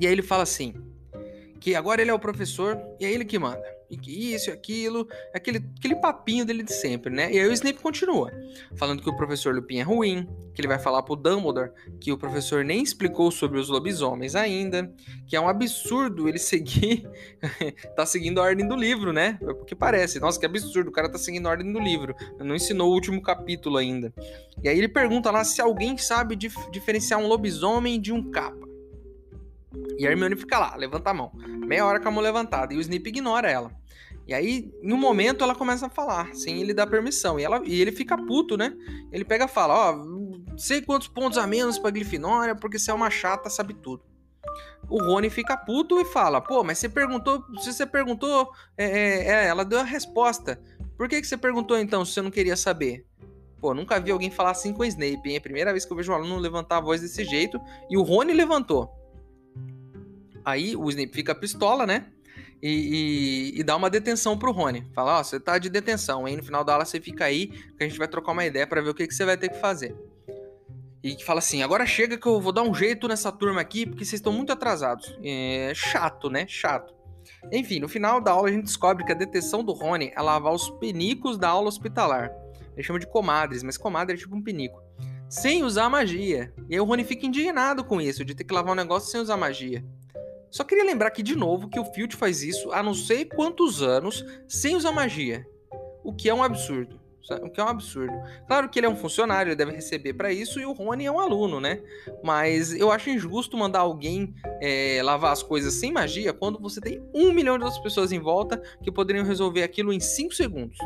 E 0.00 0.06
aí 0.06 0.12
ele 0.12 0.22
fala 0.22 0.42
assim: 0.42 0.74
Que 1.60 1.76
agora 1.76 2.02
ele 2.02 2.10
é 2.10 2.14
o 2.14 2.18
professor 2.18 2.76
e 2.98 3.04
é 3.04 3.12
ele 3.12 3.24
que 3.24 3.38
manda 3.38 3.77
e 3.90 3.96
que 3.96 4.34
isso 4.34 4.50
e 4.50 4.52
aquilo, 4.52 5.08
aquele, 5.34 5.64
aquele 5.78 5.96
papinho 5.96 6.44
dele 6.44 6.62
de 6.62 6.72
sempre, 6.72 7.12
né? 7.12 7.32
E 7.32 7.38
aí 7.38 7.48
o 7.48 7.52
Snape 7.52 7.78
continua, 7.80 8.30
falando 8.76 9.02
que 9.02 9.08
o 9.08 9.16
professor 9.16 9.54
Lupin 9.54 9.78
é 9.78 9.82
ruim, 9.82 10.28
que 10.54 10.60
ele 10.60 10.68
vai 10.68 10.78
falar 10.78 11.02
pro 11.02 11.16
Dumbledore 11.16 11.70
que 12.00 12.12
o 12.12 12.18
professor 12.18 12.64
nem 12.64 12.82
explicou 12.82 13.30
sobre 13.30 13.58
os 13.58 13.68
lobisomens 13.68 14.34
ainda, 14.34 14.92
que 15.26 15.36
é 15.36 15.40
um 15.40 15.48
absurdo 15.48 16.28
ele 16.28 16.38
seguir, 16.38 17.08
tá 17.96 18.04
seguindo 18.04 18.40
a 18.40 18.44
ordem 18.44 18.66
do 18.66 18.76
livro, 18.76 19.12
né? 19.12 19.38
É 19.40 19.54
porque 19.54 19.74
parece, 19.74 20.20
nossa, 20.20 20.38
que 20.38 20.46
absurdo, 20.46 20.88
o 20.88 20.92
cara 20.92 21.08
tá 21.08 21.18
seguindo 21.18 21.46
a 21.46 21.50
ordem 21.50 21.72
do 21.72 21.80
livro, 21.80 22.14
não 22.38 22.54
ensinou 22.54 22.90
o 22.90 22.94
último 22.94 23.22
capítulo 23.22 23.78
ainda. 23.78 24.12
E 24.62 24.68
aí 24.68 24.76
ele 24.76 24.88
pergunta 24.88 25.30
lá 25.30 25.44
se 25.44 25.60
alguém 25.60 25.96
sabe 25.96 26.36
dif 26.36 26.56
diferenciar 26.70 27.20
um 27.20 27.26
lobisomem 27.26 28.00
de 28.00 28.12
um 28.12 28.30
capa. 28.30 28.68
E 29.98 30.06
a 30.06 30.10
Hermione 30.10 30.36
fica 30.36 30.58
lá, 30.58 30.76
levanta 30.76 31.10
a 31.10 31.14
mão. 31.14 31.32
Meia 31.66 31.84
hora 31.84 32.00
com 32.00 32.08
a 32.08 32.10
mão 32.10 32.22
levantada. 32.22 32.72
E 32.72 32.76
o 32.76 32.80
Snape 32.80 33.08
ignora 33.08 33.50
ela. 33.50 33.77
E 34.28 34.34
aí, 34.34 34.70
um 34.82 34.98
momento, 34.98 35.42
ela 35.42 35.54
começa 35.54 35.86
a 35.86 35.88
falar, 35.90 36.34
sem 36.34 36.60
ele 36.60 36.74
dar 36.74 36.86
permissão. 36.86 37.40
E, 37.40 37.44
ela, 37.44 37.62
e 37.64 37.80
ele 37.80 37.90
fica 37.90 38.14
puto, 38.14 38.58
né? 38.58 38.76
Ele 39.10 39.24
pega 39.24 39.46
e 39.46 39.48
fala: 39.48 39.74
Ó, 39.74 39.96
oh, 39.96 40.58
sei 40.58 40.82
quantos 40.82 41.08
pontos 41.08 41.38
a 41.38 41.46
menos 41.46 41.78
pra 41.78 41.90
Grifinória, 41.90 42.54
porque 42.54 42.78
você 42.78 42.90
é 42.90 42.94
uma 42.94 43.08
chata, 43.08 43.48
sabe 43.48 43.72
tudo. 43.72 44.04
O 44.86 45.02
Rony 45.02 45.30
fica 45.30 45.56
puto 45.56 45.98
e 45.98 46.04
fala: 46.04 46.42
Pô, 46.42 46.62
mas 46.62 46.76
você 46.76 46.90
perguntou. 46.90 47.42
Se 47.60 47.72
você 47.72 47.86
perguntou, 47.86 48.52
é, 48.76 48.84
é, 48.84 49.28
é, 49.28 49.46
ela 49.46 49.64
deu 49.64 49.80
a 49.80 49.82
resposta. 49.82 50.60
Por 50.94 51.08
que, 51.08 51.22
que 51.22 51.26
você 51.26 51.38
perguntou 51.38 51.78
então 51.78 52.04
se 52.04 52.12
você 52.12 52.20
não 52.20 52.30
queria 52.30 52.56
saber? 52.56 53.06
Pô, 53.58 53.72
nunca 53.72 53.98
vi 53.98 54.10
alguém 54.10 54.30
falar 54.30 54.50
assim 54.50 54.74
com 54.74 54.82
o 54.82 54.84
Snape, 54.84 55.26
hein? 55.26 55.36
É 55.36 55.38
a 55.38 55.40
primeira 55.40 55.72
vez 55.72 55.86
que 55.86 55.92
eu 55.92 55.96
vejo 55.96 56.12
um 56.12 56.14
aluno 56.14 56.36
levantar 56.36 56.76
a 56.76 56.80
voz 56.82 57.00
desse 57.00 57.24
jeito. 57.24 57.58
E 57.88 57.96
o 57.96 58.02
Rony 58.02 58.34
levantou. 58.34 58.90
Aí 60.44 60.76
o 60.76 60.86
Snape 60.90 61.14
fica 61.14 61.34
pistola, 61.34 61.86
né? 61.86 62.12
E, 62.62 63.52
e, 63.54 63.60
e, 63.60 63.62
dá 63.62 63.76
uma 63.76 63.88
detenção 63.88 64.36
pro 64.36 64.50
Rony. 64.50 64.86
Fala, 64.92 65.18
ó, 65.18 65.20
oh, 65.20 65.24
você 65.24 65.38
tá 65.38 65.58
de 65.58 65.70
detenção, 65.70 66.26
hein? 66.26 66.36
No 66.36 66.42
final 66.42 66.64
da 66.64 66.72
aula 66.72 66.84
você 66.84 67.00
fica 67.00 67.24
aí, 67.24 67.46
que 67.46 67.84
a 67.84 67.88
gente 67.88 67.98
vai 67.98 68.08
trocar 68.08 68.32
uma 68.32 68.44
ideia 68.44 68.66
para 68.66 68.80
ver 68.80 68.90
o 68.90 68.94
que, 68.94 69.06
que 69.06 69.14
você 69.14 69.24
vai 69.24 69.36
ter 69.36 69.48
que 69.48 69.60
fazer. 69.60 69.94
E 71.02 71.22
fala 71.22 71.38
assim, 71.38 71.62
agora 71.62 71.86
chega 71.86 72.18
que 72.18 72.26
eu 72.26 72.40
vou 72.40 72.52
dar 72.52 72.62
um 72.62 72.74
jeito 72.74 73.06
nessa 73.06 73.30
turma 73.30 73.60
aqui, 73.60 73.86
porque 73.86 74.04
vocês 74.04 74.18
estão 74.18 74.32
muito 74.32 74.52
atrasados. 74.52 75.16
É 75.22 75.72
chato, 75.74 76.28
né? 76.28 76.46
Chato. 76.48 76.92
Enfim, 77.52 77.78
no 77.78 77.88
final 77.88 78.20
da 78.20 78.32
aula 78.32 78.48
a 78.48 78.52
gente 78.52 78.64
descobre 78.64 79.04
que 79.04 79.12
a 79.12 79.14
detenção 79.14 79.62
do 79.62 79.72
Rony 79.72 80.12
é 80.16 80.20
lavar 80.20 80.52
os 80.52 80.68
penicos 80.68 81.38
da 81.38 81.48
aula 81.48 81.68
hospitalar. 81.68 82.30
Ele 82.74 82.82
chama 82.82 82.98
de 82.98 83.06
comadres, 83.06 83.62
mas 83.62 83.76
comadre 83.76 84.16
é 84.16 84.18
tipo 84.18 84.34
um 84.34 84.42
penico. 84.42 84.82
Sem 85.28 85.62
usar 85.62 85.88
magia. 85.88 86.52
E 86.68 86.74
aí 86.74 86.80
o 86.80 86.84
Rony 86.84 87.04
fica 87.04 87.26
indignado 87.26 87.84
com 87.84 88.00
isso, 88.00 88.24
de 88.24 88.34
ter 88.34 88.44
que 88.44 88.54
lavar 88.54 88.72
um 88.72 88.76
negócio 88.76 89.10
sem 89.10 89.20
usar 89.20 89.36
magia. 89.36 89.84
Só 90.50 90.64
queria 90.64 90.84
lembrar 90.84 91.08
aqui 91.08 91.22
de 91.22 91.36
novo 91.36 91.68
que 91.68 91.78
o 91.78 91.84
Filch 91.84 92.16
faz 92.16 92.42
isso 92.42 92.72
há 92.72 92.82
não 92.82 92.94
sei 92.94 93.24
quantos 93.24 93.82
anos 93.82 94.24
sem 94.46 94.76
usar 94.76 94.92
magia. 94.92 95.46
O 96.02 96.12
que 96.12 96.28
é 96.28 96.34
um 96.34 96.42
absurdo. 96.42 96.98
O 97.42 97.50
que 97.50 97.60
é 97.60 97.64
um 97.64 97.68
absurdo. 97.68 98.14
Claro 98.46 98.70
que 98.70 98.78
ele 98.78 98.86
é 98.86 98.88
um 98.88 98.96
funcionário, 98.96 99.50
ele 99.50 99.56
deve 99.56 99.72
receber 99.72 100.14
para 100.14 100.32
isso, 100.32 100.58
e 100.58 100.64
o 100.64 100.72
Rony 100.72 101.04
é 101.04 101.12
um 101.12 101.20
aluno, 101.20 101.60
né? 101.60 101.82
Mas 102.24 102.72
eu 102.72 102.90
acho 102.90 103.10
injusto 103.10 103.56
mandar 103.56 103.80
alguém 103.80 104.34
é, 104.62 105.02
lavar 105.02 105.32
as 105.32 105.42
coisas 105.42 105.74
sem 105.74 105.92
magia 105.92 106.32
quando 106.32 106.58
você 106.58 106.80
tem 106.80 107.02
um 107.12 107.30
milhão 107.32 107.58
de 107.58 107.64
outras 107.64 107.82
pessoas 107.82 108.12
em 108.12 108.18
volta 108.18 108.56
que 108.82 108.90
poderiam 108.90 109.26
resolver 109.26 109.62
aquilo 109.62 109.92
em 109.92 110.00
cinco 110.00 110.34
segundos. 110.34 110.78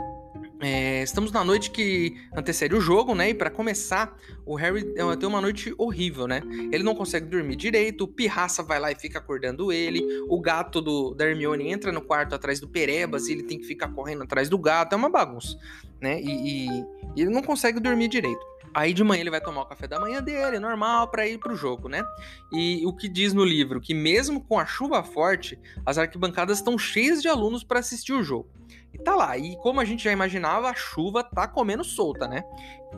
É, 0.63 1.03
estamos 1.03 1.33
na 1.33 1.43
noite 1.43 1.73
que 1.73 2.15
antecede 2.33 2.73
o 2.73 2.81
jogo, 2.81 3.17
né? 3.17 3.31
E 3.31 3.35
para 3.35 3.51
começar, 3.51 4.17
o 4.47 4.55
Harry 4.55 4.95
é, 4.97 5.17
tem 5.17 5.29
uma 5.29 5.41
noite 5.41 5.75
horrível, 5.77 6.29
né? 6.29 6.41
Ele 6.71 6.85
não 6.85 6.95
consegue 6.95 7.27
dormir 7.27 7.57
direito, 7.57 8.05
o 8.05 8.09
Pirraça 8.09 8.63
vai 8.63 8.79
lá 8.79 8.93
e 8.93 8.95
fica 8.95 9.19
acordando 9.19 9.73
ele, 9.73 10.01
o 10.29 10.41
gato 10.41 10.81
do, 10.81 11.15
da 11.15 11.27
Hermione 11.27 11.69
entra 11.69 11.91
no 11.91 12.01
quarto 12.01 12.37
atrás 12.37 12.61
do 12.61 12.69
Perebas 12.69 13.27
e 13.27 13.33
ele 13.33 13.43
tem 13.43 13.59
que 13.59 13.67
ficar 13.67 13.89
correndo 13.89 14.23
atrás 14.23 14.49
do 14.49 14.57
gato, 14.57 14.93
é 14.93 14.97
uma 14.97 15.11
bagunça, 15.11 15.59
né? 16.01 16.21
E, 16.21 16.31
e, 16.31 16.69
e 17.17 17.23
ele 17.23 17.31
não 17.31 17.43
consegue 17.43 17.81
dormir 17.81 18.07
direito. 18.07 18.53
Aí 18.75 18.95
de 18.95 19.05
manhã 19.05 19.21
ele 19.21 19.31
vai 19.31 19.41
tomar 19.41 19.63
o 19.63 19.67
café 19.67 19.87
da 19.87 20.01
manhã 20.01 20.23
dele, 20.23 20.59
normal, 20.59 21.09
para 21.09 21.27
ir 21.27 21.39
pro 21.39 21.55
jogo, 21.55 21.89
né? 21.89 22.03
E 22.51 22.87
o 22.87 22.93
que 22.93 23.09
diz 23.09 23.35
no 23.35 23.45
livro 23.45 23.81
que 23.81 23.93
mesmo 23.93 24.41
com 24.41 24.59
a 24.59 24.65
chuva 24.65 25.03
forte, 25.03 25.59
as 25.85 25.99
arquibancadas 25.99 26.59
estão 26.59 26.79
cheias 26.79 27.21
de 27.21 27.29
alunos 27.29 27.65
para 27.65 27.81
assistir 27.81 28.13
o 28.13 28.23
jogo. 28.23 28.49
E 28.93 28.99
tá 28.99 29.15
lá. 29.15 29.37
E 29.39 29.57
como 29.57 29.81
a 29.81 29.85
gente 29.85 30.05
já 30.05 30.13
imaginava, 30.13 30.69
a 30.69 30.75
chuva 30.75 31.25
tá 31.25 31.49
comendo 31.49 31.83
solta, 31.83 32.29
né? 32.29 32.45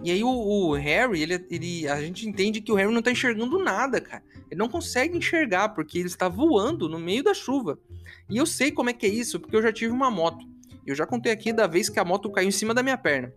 E 0.02 0.10
aí 0.10 0.24
o, 0.24 0.28
o 0.28 0.72
Harry, 0.72 1.22
ele, 1.22 1.46
ele, 1.50 1.88
a 1.88 2.00
gente 2.00 2.28
entende 2.28 2.60
que 2.60 2.72
o 2.72 2.74
Harry 2.74 2.92
não 2.92 3.02
tá 3.02 3.10
enxergando 3.10 3.58
nada, 3.58 4.00
cara. 4.00 4.22
Ele 4.50 4.58
não 4.58 4.68
consegue 4.68 5.16
enxergar 5.16 5.70
porque 5.70 5.98
ele 5.98 6.08
está 6.08 6.28
voando 6.28 6.88
no 6.88 6.98
meio 6.98 7.22
da 7.22 7.32
chuva. 7.32 7.78
E 8.28 8.36
eu 8.36 8.46
sei 8.46 8.72
como 8.72 8.90
é 8.90 8.92
que 8.92 9.06
é 9.06 9.08
isso, 9.08 9.38
porque 9.38 9.56
eu 9.56 9.62
já 9.62 9.72
tive 9.72 9.92
uma 9.92 10.10
moto. 10.10 10.44
Eu 10.86 10.94
já 10.94 11.06
contei 11.06 11.32
aqui 11.32 11.52
da 11.52 11.66
vez 11.66 11.88
que 11.88 11.98
a 11.98 12.04
moto 12.04 12.30
caiu 12.30 12.48
em 12.48 12.52
cima 12.52 12.74
da 12.74 12.82
minha 12.82 12.98
perna. 12.98 13.32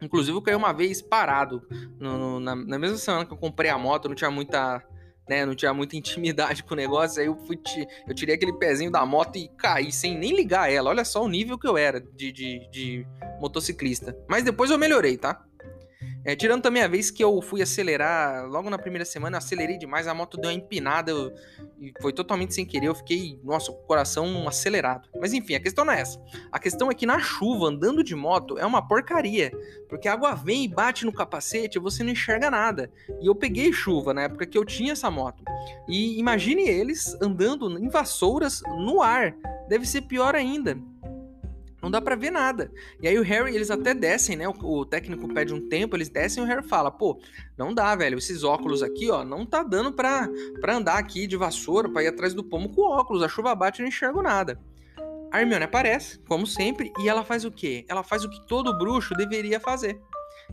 Inclusive, 0.00 0.36
eu 0.36 0.42
caí 0.42 0.54
uma 0.54 0.72
vez 0.72 1.02
parado. 1.02 1.62
No, 1.98 2.16
no, 2.16 2.40
na, 2.40 2.54
na, 2.54 2.78
mesma 2.78 2.96
semana 2.96 3.26
que 3.26 3.32
eu 3.32 3.36
comprei 3.36 3.70
a 3.70 3.78
moto, 3.78 4.08
não 4.08 4.14
tinha 4.14 4.30
muita. 4.30 4.82
Né, 5.28 5.46
não 5.46 5.54
tinha 5.54 5.72
muita 5.72 5.96
intimidade 5.96 6.62
com 6.64 6.74
o 6.74 6.76
negócio. 6.76 7.20
Aí 7.20 7.26
eu 7.26 7.36
fui. 7.46 7.58
Eu 8.06 8.14
tirei 8.14 8.34
aquele 8.34 8.52
pezinho 8.54 8.90
da 8.90 9.04
moto 9.06 9.36
e 9.36 9.48
caí 9.56 9.92
sem 9.92 10.18
nem 10.18 10.34
ligar 10.34 10.72
ela. 10.72 10.90
Olha 10.90 11.04
só 11.04 11.22
o 11.22 11.28
nível 11.28 11.58
que 11.58 11.68
eu 11.68 11.76
era 11.76 12.00
de, 12.00 12.32
de, 12.32 12.68
de 12.70 13.06
motociclista. 13.40 14.16
Mas 14.28 14.44
depois 14.44 14.70
eu 14.70 14.78
melhorei, 14.78 15.16
tá? 15.16 15.44
É, 16.24 16.36
tirando 16.36 16.62
também 16.62 16.82
a 16.82 16.88
vez 16.88 17.10
que 17.10 17.24
eu 17.24 17.40
fui 17.40 17.62
acelerar, 17.62 18.46
logo 18.46 18.68
na 18.68 18.78
primeira 18.78 19.04
semana, 19.04 19.36
eu 19.36 19.38
acelerei 19.38 19.78
demais, 19.78 20.06
a 20.06 20.12
moto 20.12 20.36
deu 20.36 20.50
uma 20.50 20.56
empinada 20.56 21.10
eu, 21.10 21.32
e 21.80 21.92
foi 22.00 22.12
totalmente 22.12 22.54
sem 22.54 22.66
querer. 22.66 22.88
Eu 22.88 22.94
fiquei, 22.94 23.38
nossa, 23.42 23.72
coração 23.72 24.46
acelerado. 24.46 25.08
Mas 25.18 25.32
enfim, 25.32 25.54
a 25.54 25.60
questão 25.60 25.84
não 25.84 25.92
é 25.92 26.00
essa. 26.00 26.20
A 26.52 26.58
questão 26.58 26.90
é 26.90 26.94
que 26.94 27.06
na 27.06 27.18
chuva, 27.18 27.68
andando 27.68 28.04
de 28.04 28.14
moto, 28.14 28.58
é 28.58 28.66
uma 28.66 28.86
porcaria. 28.86 29.50
Porque 29.88 30.08
a 30.08 30.12
água 30.12 30.34
vem 30.34 30.64
e 30.64 30.68
bate 30.68 31.06
no 31.06 31.12
capacete 31.12 31.78
e 31.78 31.80
você 31.80 32.02
não 32.02 32.10
enxerga 32.10 32.50
nada. 32.50 32.90
E 33.20 33.26
eu 33.26 33.34
peguei 33.34 33.72
chuva 33.72 34.12
na 34.12 34.22
época 34.22 34.46
que 34.46 34.58
eu 34.58 34.64
tinha 34.64 34.92
essa 34.92 35.10
moto. 35.10 35.42
E 35.88 36.18
imagine 36.18 36.68
eles 36.68 37.16
andando 37.20 37.78
em 37.78 37.88
vassouras 37.88 38.62
no 38.76 39.00
ar. 39.00 39.34
Deve 39.68 39.86
ser 39.86 40.02
pior 40.02 40.34
ainda 40.34 40.78
não 41.82 41.90
dá 41.90 42.00
para 42.00 42.16
ver 42.16 42.30
nada. 42.30 42.70
E 43.00 43.08
aí 43.08 43.18
o 43.18 43.22
Harry, 43.22 43.54
eles 43.54 43.70
até 43.70 43.94
descem, 43.94 44.36
né? 44.36 44.48
O, 44.48 44.52
o, 44.52 44.84
técnico 44.84 45.32
pede 45.32 45.54
um 45.54 45.68
tempo, 45.68 45.96
eles 45.96 46.08
descem 46.08 46.42
e 46.42 46.46
o 46.46 46.48
Harry 46.48 46.66
fala: 46.66 46.90
pô, 46.90 47.20
não 47.56 47.74
dá, 47.74 47.94
velho. 47.94 48.18
Esses 48.18 48.44
óculos 48.44 48.82
aqui, 48.82 49.10
ó, 49.10 49.24
não 49.24 49.46
tá 49.46 49.62
dando 49.62 49.92
pra, 49.92 50.28
pra 50.60 50.76
andar 50.76 50.98
aqui 50.98 51.26
de 51.26 51.36
vassoura, 51.36 51.88
pra 51.88 52.02
ir 52.02 52.08
atrás 52.08 52.34
do 52.34 52.44
pomo 52.44 52.68
com 52.68 52.82
óculos. 52.82 53.22
A 53.22 53.28
chuva 53.28 53.54
bate 53.54 53.80
e 53.80 53.82
não 53.82 53.88
enxergo 53.88 54.22
nada. 54.22 54.60
A 55.32 55.40
Hermione 55.40 55.64
aparece, 55.64 56.18
como 56.26 56.46
sempre, 56.46 56.92
e 56.98 57.08
ela 57.08 57.24
faz 57.24 57.44
o 57.44 57.52
quê? 57.52 57.84
Ela 57.88 58.02
faz 58.02 58.24
o 58.24 58.30
que 58.30 58.44
todo 58.46 58.76
bruxo 58.76 59.14
deveria 59.14 59.60
fazer. 59.60 60.00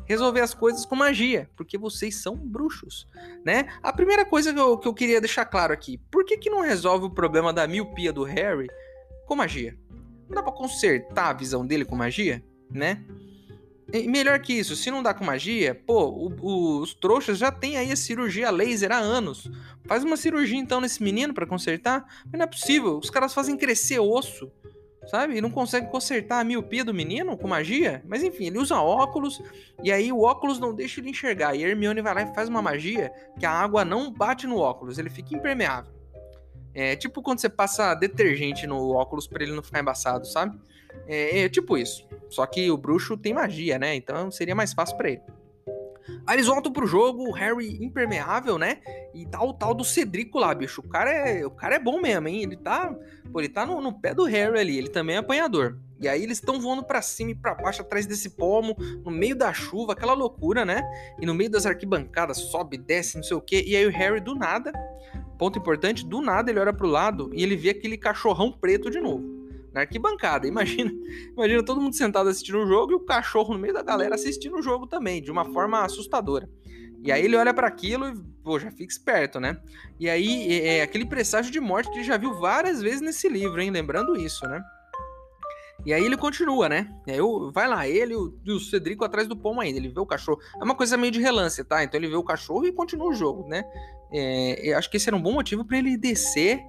Resolver 0.06 0.42
as 0.42 0.54
coisas 0.54 0.86
com 0.86 0.96
magia, 0.96 1.50
porque 1.58 1.78
vocês 1.78 2.22
são 2.22 2.36
bruxos, 2.36 3.08
né? 3.44 3.68
A 3.82 3.92
primeira 3.92 4.24
coisa 4.24 4.54
que 4.54 4.60
eu, 4.60 4.78
que 4.78 4.88
eu 4.88 4.94
queria 4.94 5.20
deixar 5.20 5.46
claro 5.46 5.74
aqui, 5.74 5.98
por 6.12 6.24
que, 6.24 6.38
que 6.38 6.52
não 6.52 6.62
resolve 6.62 7.08
o 7.08 7.10
problema 7.10 7.52
da 7.52 7.68
miopia 7.68 8.14
do 8.14 8.24
Harry 8.24 8.68
com 9.26 9.36
magia? 9.36 9.76
Não 10.30 10.36
dá 10.36 10.44
pra 10.44 10.52
consertar 10.52 11.30
a 11.30 11.34
visão 11.34 11.66
dele 11.66 11.86
com 11.86 11.96
magia, 11.96 12.44
né? 12.70 13.04
E 13.94 14.06
melhor 14.06 14.38
que 14.40 14.52
isso, 14.52 14.76
se 14.76 14.92
não 14.92 15.02
dá 15.02 15.14
com 15.14 15.24
magia, 15.24 15.74
pô, 15.74 16.10
o, 16.10 16.82
os 16.82 16.94
trouxas 16.94 17.38
já 17.38 17.50
tem 17.52 17.78
aí 17.78 17.90
a 17.90 17.96
cirurgia 17.96 18.52
laser 18.52 18.92
há 18.92 18.98
anos. 18.98 19.50
Faz 19.86 20.04
uma 20.04 20.18
cirurgia 20.18 20.58
então 20.58 20.82
nesse 20.82 21.02
menino 21.02 21.34
para 21.34 21.48
consertar. 21.48 22.06
Mas 22.26 22.34
não 22.34 22.44
é 22.44 22.48
possível, 22.48 22.98
os 22.98 23.10
caras 23.10 23.34
fazem 23.34 23.56
crescer 23.56 24.00
osso, 24.00 24.52
sabe? 25.08 25.38
E 25.38 25.42
não 25.42 25.50
conseguem 25.50 25.90
consertar 25.90 26.42
a 26.42 26.44
miopia 26.44 26.84
do 26.84 26.94
menino 26.94 27.38
com 27.38 27.48
magia. 27.48 28.04
Mas 28.06 28.24
enfim, 28.24 28.48
ele 28.48 28.58
usa 28.58 28.76
óculos 28.76 29.42
e 29.82 29.90
aí 29.90 30.12
o 30.12 30.22
óculos 30.22 30.60
não 30.60 30.76
deixa 30.76 31.00
ele 31.00 31.12
enxergar. 31.12 31.56
E 31.56 31.64
Hermione 31.64 32.02
vai 32.02 32.14
lá 32.14 32.22
e 32.24 32.36
faz 32.36 32.50
uma 32.50 32.62
magia 32.62 33.10
que 33.40 33.46
a 33.46 33.52
água 33.52 33.86
não 33.86 34.12
bate 34.12 34.46
no 34.46 34.58
óculos, 34.58 34.98
ele 34.98 35.10
fica 35.10 35.34
impermeável. 35.34 35.97
É 36.80 36.96
tipo 36.96 37.24
quando 37.24 37.40
você 37.40 37.50
passa 37.50 37.96
detergente 37.96 38.68
no 38.68 38.92
óculos 38.92 39.26
para 39.26 39.42
ele 39.42 39.52
não 39.52 39.64
ficar 39.64 39.80
embaçado, 39.80 40.28
sabe? 40.28 40.60
É, 41.08 41.40
é, 41.40 41.50
tipo 41.50 41.76
isso. 41.76 42.08
Só 42.30 42.46
que 42.46 42.70
o 42.70 42.78
bruxo 42.78 43.18
tem 43.18 43.34
magia, 43.34 43.80
né? 43.80 43.96
Então 43.96 44.30
seria 44.30 44.54
mais 44.54 44.74
fácil 44.74 44.96
para 44.96 45.10
ele. 45.10 45.22
Aí 46.28 46.36
eles 46.36 46.46
voltam 46.46 46.72
pro 46.72 46.86
jogo, 46.86 47.28
o 47.28 47.32
Harry 47.32 47.84
impermeável, 47.84 48.60
né? 48.60 48.78
E 49.12 49.26
tá 49.26 49.44
o 49.44 49.54
tal 49.54 49.74
do 49.74 49.84
Cedrico 49.84 50.38
lá, 50.38 50.54
bicho. 50.54 50.82
O 50.82 50.88
cara 50.88 51.10
é, 51.10 51.44
o 51.44 51.50
cara 51.50 51.78
é 51.78 51.80
bom 51.80 52.00
mesmo, 52.00 52.28
hein? 52.28 52.44
Ele 52.44 52.56
tá, 52.56 52.96
pô, 53.34 53.42
ele 53.42 53.50
tá 53.50 53.66
no, 53.66 53.82
no 53.82 54.00
pé 54.00 54.14
do 54.14 54.26
Harry 54.26 54.60
ali, 54.60 54.78
ele 54.78 54.90
também 54.90 55.16
é 55.16 55.20
apanhador. 55.20 55.80
E 56.00 56.08
aí 56.08 56.22
eles 56.22 56.38
estão 56.38 56.62
voando 56.62 56.84
para 56.84 57.02
cima 57.02 57.32
e 57.32 57.36
para 57.36 57.56
baixo 57.56 57.82
atrás 57.82 58.06
desse 58.06 58.30
pomo, 58.30 58.76
no 59.04 59.10
meio 59.10 59.36
da 59.36 59.52
chuva, 59.52 59.94
aquela 59.94 60.14
loucura, 60.14 60.64
né? 60.64 60.84
E 61.20 61.26
no 61.26 61.34
meio 61.34 61.50
das 61.50 61.66
arquibancadas, 61.66 62.38
sobe, 62.38 62.78
desce, 62.78 63.18
não 63.18 63.24
sei 63.24 63.36
o 63.36 63.42
quê. 63.42 63.64
E 63.66 63.76
aí 63.76 63.86
o 63.88 63.92
Harry 63.92 64.20
do 64.20 64.36
nada 64.36 64.72
Ponto 65.38 65.60
importante, 65.60 66.06
do 66.06 66.22
nada 66.22 66.50
ele 66.50 66.60
olha 66.60 66.74
pro 66.74 66.88
lado 66.88 67.30
e 67.34 67.44
ele 67.44 67.56
vê 67.56 67.70
aquele 67.70 67.98
cachorrão 67.98 68.52
preto 68.52 68.90
de 68.90 69.00
novo. 69.00 69.24
Na 69.74 69.82
arquibancada. 69.82 70.48
Imagina, 70.48 70.92
imagina 71.34 71.64
todo 71.64 71.80
mundo 71.80 71.96
sentado 71.96 72.30
assistindo 72.30 72.60
o 72.60 72.68
jogo 72.68 72.94
e 72.94 72.96
o 72.96 73.00
cachorro 73.00 73.54
no 73.54 73.60
meio 73.60 73.74
da 73.74 73.84
galera 73.84 74.16
assistindo 74.16 74.56
o 74.56 74.62
jogo 74.62 74.88
também, 74.88 75.22
de 75.22 75.32
uma 75.32 75.46
forma 75.46 75.84
assustadora. 75.84 76.50
E 77.04 77.12
aí 77.12 77.24
ele 77.24 77.36
olha 77.36 77.54
para 77.54 77.68
aquilo 77.68 78.08
e, 78.08 78.16
pô, 78.44 78.60
já 78.60 78.72
fica 78.72 78.92
esperto, 78.92 79.40
né? 79.40 79.62
E 80.00 80.10
aí 80.10 80.52
é, 80.52 80.78
é 80.78 80.82
aquele 80.82 81.06
presságio 81.06 81.52
de 81.52 81.60
morte 81.60 81.90
que 81.92 81.98
ele 81.98 82.04
já 82.04 82.18
viu 82.18 82.34
várias 82.34 82.82
vezes 82.82 83.02
nesse 83.02 83.30
livro, 83.30 83.62
hein? 83.62 83.70
Lembrando 83.70 84.18
isso, 84.20 84.48
né? 84.48 84.62
E 85.86 85.94
aí 85.94 86.04
ele 86.04 86.18
continua, 86.18 86.68
né? 86.68 86.94
E 87.06 87.12
aí 87.12 87.20
vai 87.54 87.68
lá, 87.68 87.88
ele 87.88 88.14
e 88.14 88.52
o 88.52 88.60
Cedrico 88.60 89.06
atrás 89.06 89.28
do 89.28 89.38
pomo 89.38 89.62
ainda. 89.62 89.80
Ele 89.80 89.90
vê 89.90 90.00
o 90.00 90.06
cachorro. 90.06 90.40
É 90.60 90.64
uma 90.64 90.76
coisa 90.76 90.98
meio 90.98 91.12
de 91.12 91.22
relance, 91.22 91.64
tá? 91.64 91.84
Então 91.84 92.00
ele 92.00 92.08
vê 92.08 92.16
o 92.16 92.24
cachorro 92.24 92.66
e 92.66 92.72
continua 92.72 93.08
o 93.08 93.14
jogo, 93.14 93.48
né? 93.48 93.64
É, 94.12 94.72
eu 94.72 94.78
acho 94.78 94.90
que 94.90 94.98
esse 94.98 95.10
era 95.10 95.16
um 95.16 95.22
bom 95.22 95.34
motivo 95.34 95.64
para 95.64 95.78
ele 95.78 95.98
descer 95.98 96.62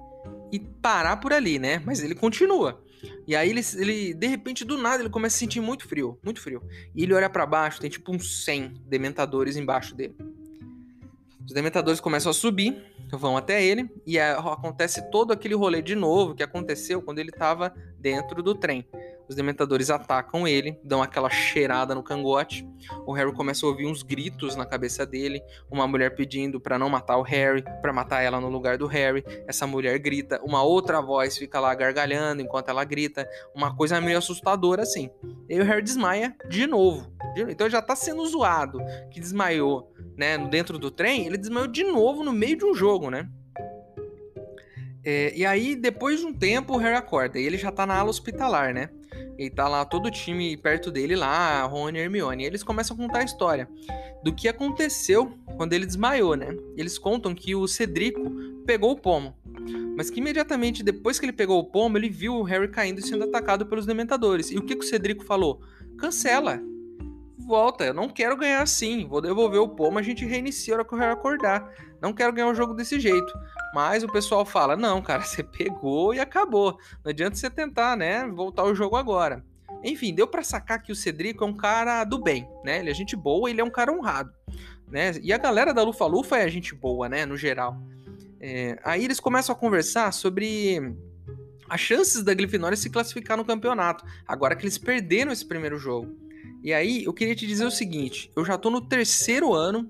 e 0.51 0.59
parar 0.59 1.17
por 1.17 1.33
ali, 1.33 1.59
né? 1.59 1.81
Mas 1.85 2.03
ele 2.03 2.15
continua. 2.15 2.81
E 3.27 3.35
aí 3.35 3.49
ele, 3.49 3.61
ele, 3.77 4.13
de 4.13 4.27
repente, 4.27 4.65
do 4.65 4.77
nada, 4.77 5.01
ele 5.01 5.09
começa 5.09 5.35
a 5.35 5.39
sentir 5.39 5.61
muito 5.61 5.87
frio, 5.87 6.19
muito 6.23 6.41
frio. 6.41 6.61
E 6.95 7.03
ele 7.03 7.13
olha 7.13 7.29
para 7.29 7.45
baixo, 7.45 7.79
tem 7.79 7.89
tipo 7.89 8.13
uns 8.13 8.43
100 8.43 8.81
dementadores 8.87 9.55
embaixo 9.55 9.95
dele. 9.95 10.15
Os 11.45 11.53
dementadores 11.53 11.99
começam 11.99 12.29
a 12.29 12.33
subir, 12.33 12.83
vão 13.17 13.37
até 13.37 13.63
ele 13.63 13.89
e 14.05 14.19
acontece 14.19 15.09
todo 15.09 15.31
aquele 15.31 15.55
rolê 15.55 15.81
de 15.81 15.95
novo 15.95 16.35
que 16.35 16.43
aconteceu 16.43 17.01
quando 17.01 17.19
ele 17.19 17.29
estava 17.29 17.73
dentro 17.97 18.41
do 18.41 18.55
trem. 18.55 18.85
Os 19.29 19.35
dementadores 19.35 19.91
atacam 19.91 20.47
ele, 20.47 20.79
dão 20.83 21.03
aquela 21.03 21.29
cheirada 21.29 21.93
no 21.93 22.01
cangote. 22.01 22.67
O 23.05 23.13
Harry 23.13 23.31
começa 23.31 23.63
a 23.63 23.69
ouvir 23.69 23.85
uns 23.85 24.01
gritos 24.01 24.55
na 24.55 24.65
cabeça 24.65 25.05
dele, 25.05 25.39
uma 25.69 25.87
mulher 25.87 26.15
pedindo 26.15 26.59
para 26.59 26.79
não 26.79 26.89
matar 26.89 27.15
o 27.17 27.21
Harry, 27.21 27.63
para 27.79 27.93
matar 27.93 28.23
ela 28.23 28.41
no 28.41 28.49
lugar 28.49 28.79
do 28.79 28.87
Harry. 28.87 29.23
Essa 29.47 29.67
mulher 29.67 29.99
grita, 29.99 30.41
uma 30.43 30.63
outra 30.63 30.99
voz 30.99 31.37
fica 31.37 31.59
lá 31.59 31.75
gargalhando 31.75 32.41
enquanto 32.41 32.69
ela 32.69 32.83
grita, 32.83 33.29
uma 33.53 33.75
coisa 33.75 34.01
meio 34.01 34.17
assustadora 34.17 34.81
assim. 34.81 35.11
E 35.47 35.59
o 35.59 35.63
Harry 35.63 35.83
desmaia 35.83 36.35
de 36.49 36.65
novo. 36.65 37.13
Então 37.47 37.69
já 37.69 37.83
tá 37.83 37.95
sendo 37.95 38.25
zoado 38.25 38.79
que 39.11 39.19
desmaiou, 39.19 39.93
né, 40.19 40.37
dentro 40.37 40.77
do 40.77 40.91
trem, 40.91 41.25
ele 41.25 41.37
desmaiou 41.37 41.65
de 41.65 41.81
novo 41.81 42.25
no 42.25 42.33
meio 42.33 42.57
de 42.57 42.65
um 42.65 42.75
jogo, 42.75 43.09
né? 43.09 43.29
É, 45.01 45.33
e 45.33 45.45
aí, 45.45 45.77
depois 45.77 46.19
de 46.19 46.25
um 46.25 46.33
tempo, 46.33 46.73
o 46.73 46.77
Harry 46.77 46.97
acorda. 46.97 47.39
E 47.39 47.45
ele 47.45 47.57
já 47.57 47.71
tá 47.71 47.85
na 47.85 47.95
ala 47.95 48.09
hospitalar, 48.09 48.73
né? 48.73 48.89
E 49.37 49.49
tá 49.49 49.69
lá 49.69 49.85
todo 49.85 50.07
o 50.07 50.11
time 50.11 50.57
perto 50.57 50.91
dele 50.91 51.15
lá, 51.15 51.63
Rony 51.63 51.97
e 51.97 52.01
Hermione. 52.01 52.43
E 52.43 52.47
eles 52.47 52.63
começam 52.63 52.97
a 52.97 52.99
contar 52.99 53.19
a 53.19 53.23
história 53.23 53.69
do 54.21 54.35
que 54.35 54.49
aconteceu 54.49 55.31
quando 55.55 55.71
ele 55.71 55.85
desmaiou, 55.85 56.35
né? 56.35 56.49
Eles 56.75 56.97
contam 56.97 57.33
que 57.33 57.55
o 57.55 57.65
Cedrico 57.65 58.29
pegou 58.65 58.91
o 58.91 58.99
pomo. 58.99 59.33
Mas 59.95 60.09
que 60.09 60.19
imediatamente 60.19 60.83
depois 60.83 61.17
que 61.17 61.25
ele 61.25 61.31
pegou 61.31 61.59
o 61.59 61.63
pomo, 61.63 61.97
ele 61.97 62.09
viu 62.09 62.35
o 62.35 62.43
Harry 62.43 62.67
caindo 62.67 62.99
e 62.99 63.07
sendo 63.07 63.23
atacado 63.23 63.65
pelos 63.65 63.85
dementadores. 63.85 64.51
E 64.51 64.57
o 64.57 64.61
que, 64.61 64.75
que 64.75 64.83
o 64.83 64.87
Cedrico 64.87 65.23
falou? 65.23 65.61
Cancela. 65.97 66.61
Volta, 67.49 67.83
eu 67.83 67.95
não 67.95 68.07
quero 68.07 68.37
ganhar 68.37 68.61
assim. 68.61 69.07
Vou 69.07 69.19
devolver 69.19 69.59
o 69.59 69.67
pomo, 69.67 69.97
a 69.97 70.03
gente 70.03 70.23
reinicia 70.23 70.75
a 70.75 70.77
hora 70.77 70.85
que 70.85 70.95
Harry 70.95 71.13
acordar. 71.13 71.73
Não 71.99 72.13
quero 72.13 72.31
ganhar 72.31 72.47
o 72.47 72.53
jogo 72.53 72.75
desse 72.75 72.99
jeito. 72.99 73.33
Mas 73.73 74.03
o 74.03 74.07
pessoal 74.07 74.45
fala: 74.45 74.77
não, 74.77 75.01
cara, 75.01 75.23
você 75.25 75.41
pegou 75.41 76.13
e 76.13 76.19
acabou. 76.19 76.77
Não 77.03 77.09
adianta 77.09 77.35
você 77.35 77.49
tentar, 77.49 77.97
né? 77.97 78.27
Voltar 78.27 78.65
o 78.65 78.75
jogo 78.75 78.95
agora. 78.95 79.43
Enfim, 79.83 80.13
deu 80.13 80.27
para 80.27 80.43
sacar 80.43 80.83
que 80.83 80.91
o 80.91 80.95
Cedrico 80.95 81.43
é 81.43 81.47
um 81.47 81.57
cara 81.57 82.03
do 82.03 82.19
bem, 82.21 82.47
né? 82.63 82.81
Ele 82.81 82.91
é 82.91 82.93
gente 82.93 83.15
boa, 83.15 83.49
ele 83.49 83.61
é 83.61 83.63
um 83.63 83.71
cara 83.71 83.91
honrado, 83.91 84.31
né? 84.87 85.13
E 85.19 85.33
a 85.33 85.37
galera 85.39 85.73
da 85.73 85.81
Lufa 85.81 86.05
Lufa 86.05 86.37
é 86.37 86.47
gente 86.49 86.75
boa, 86.75 87.09
né? 87.09 87.25
No 87.25 87.35
geral. 87.35 87.81
É, 88.39 88.77
aí 88.83 89.03
eles 89.03 89.19
começam 89.19 89.55
a 89.55 89.57
conversar 89.57 90.13
sobre 90.13 90.95
as 91.67 91.81
chances 91.81 92.21
da 92.21 92.33
Grifinória 92.35 92.77
se 92.77 92.91
classificar 92.91 93.35
no 93.35 93.43
campeonato, 93.43 94.05
agora 94.27 94.55
que 94.55 94.63
eles 94.63 94.77
perderam 94.77 95.31
esse 95.31 95.47
primeiro 95.47 95.79
jogo. 95.79 96.28
E 96.63 96.73
aí 96.73 97.03
eu 97.03 97.13
queria 97.13 97.35
te 97.35 97.47
dizer 97.47 97.65
o 97.65 97.71
seguinte: 97.71 98.31
eu 98.35 98.43
já 98.45 98.57
tô 98.57 98.69
no 98.69 98.81
terceiro 98.81 99.53
ano 99.53 99.89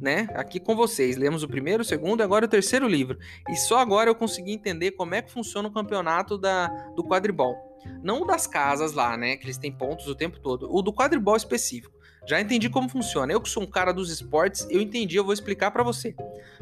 né, 0.00 0.28
aqui 0.34 0.60
com 0.60 0.76
vocês. 0.76 1.16
Lemos 1.16 1.42
o 1.42 1.48
primeiro, 1.48 1.82
o 1.82 1.86
segundo 1.86 2.20
e 2.20 2.22
agora 2.22 2.44
o 2.44 2.48
terceiro 2.48 2.86
livro. 2.86 3.18
E 3.48 3.56
só 3.56 3.78
agora 3.78 4.10
eu 4.10 4.14
consegui 4.14 4.52
entender 4.52 4.92
como 4.92 5.14
é 5.14 5.22
que 5.22 5.30
funciona 5.30 5.68
o 5.68 5.72
campeonato 5.72 6.38
da, 6.38 6.68
do 6.94 7.04
quadribol. 7.04 7.56
Não 8.02 8.26
das 8.26 8.46
casas 8.46 8.92
lá, 8.92 9.16
né, 9.16 9.36
que 9.36 9.46
eles 9.46 9.56
têm 9.56 9.72
pontos 9.72 10.06
o 10.06 10.14
tempo 10.14 10.38
todo. 10.38 10.68
O 10.70 10.82
do 10.82 10.92
quadribol 10.92 11.36
específico. 11.36 11.98
Já 12.26 12.40
entendi 12.40 12.68
como 12.68 12.88
funciona. 12.88 13.32
Eu 13.32 13.40
que 13.40 13.48
sou 13.48 13.62
um 13.62 13.66
cara 13.66 13.92
dos 13.92 14.10
esportes, 14.10 14.66
eu 14.70 14.80
entendi, 14.80 15.16
eu 15.16 15.24
vou 15.24 15.32
explicar 15.32 15.70
para 15.70 15.82
você. 15.82 16.14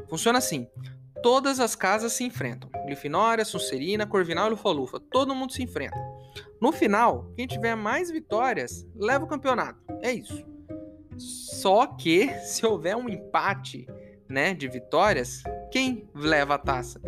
Funciona 0.08 0.38
assim. 0.38 0.68
Todas 1.20 1.58
as 1.58 1.74
casas 1.74 2.12
se 2.12 2.22
enfrentam. 2.22 2.70
Grifinória, 2.86 3.44
Sonserina, 3.44 4.06
Corvinal 4.06 4.46
e 4.46 4.50
Lufa-Lufa. 4.50 5.00
Todo 5.00 5.34
mundo 5.34 5.52
se 5.52 5.62
enfrenta. 5.62 5.98
No 6.60 6.72
final, 6.72 7.30
quem 7.36 7.46
tiver 7.46 7.74
mais 7.74 8.10
vitórias, 8.10 8.86
leva 8.94 9.24
o 9.24 9.28
campeonato. 9.28 9.80
É 10.02 10.12
isso. 10.12 10.44
Só 11.16 11.86
que 11.86 12.28
se 12.44 12.64
houver 12.66 12.96
um 12.96 13.08
empate, 13.08 13.86
né, 14.28 14.54
de 14.54 14.68
vitórias, 14.68 15.42
quem 15.70 16.08
leva 16.14 16.54
a 16.54 16.58
taça? 16.58 17.00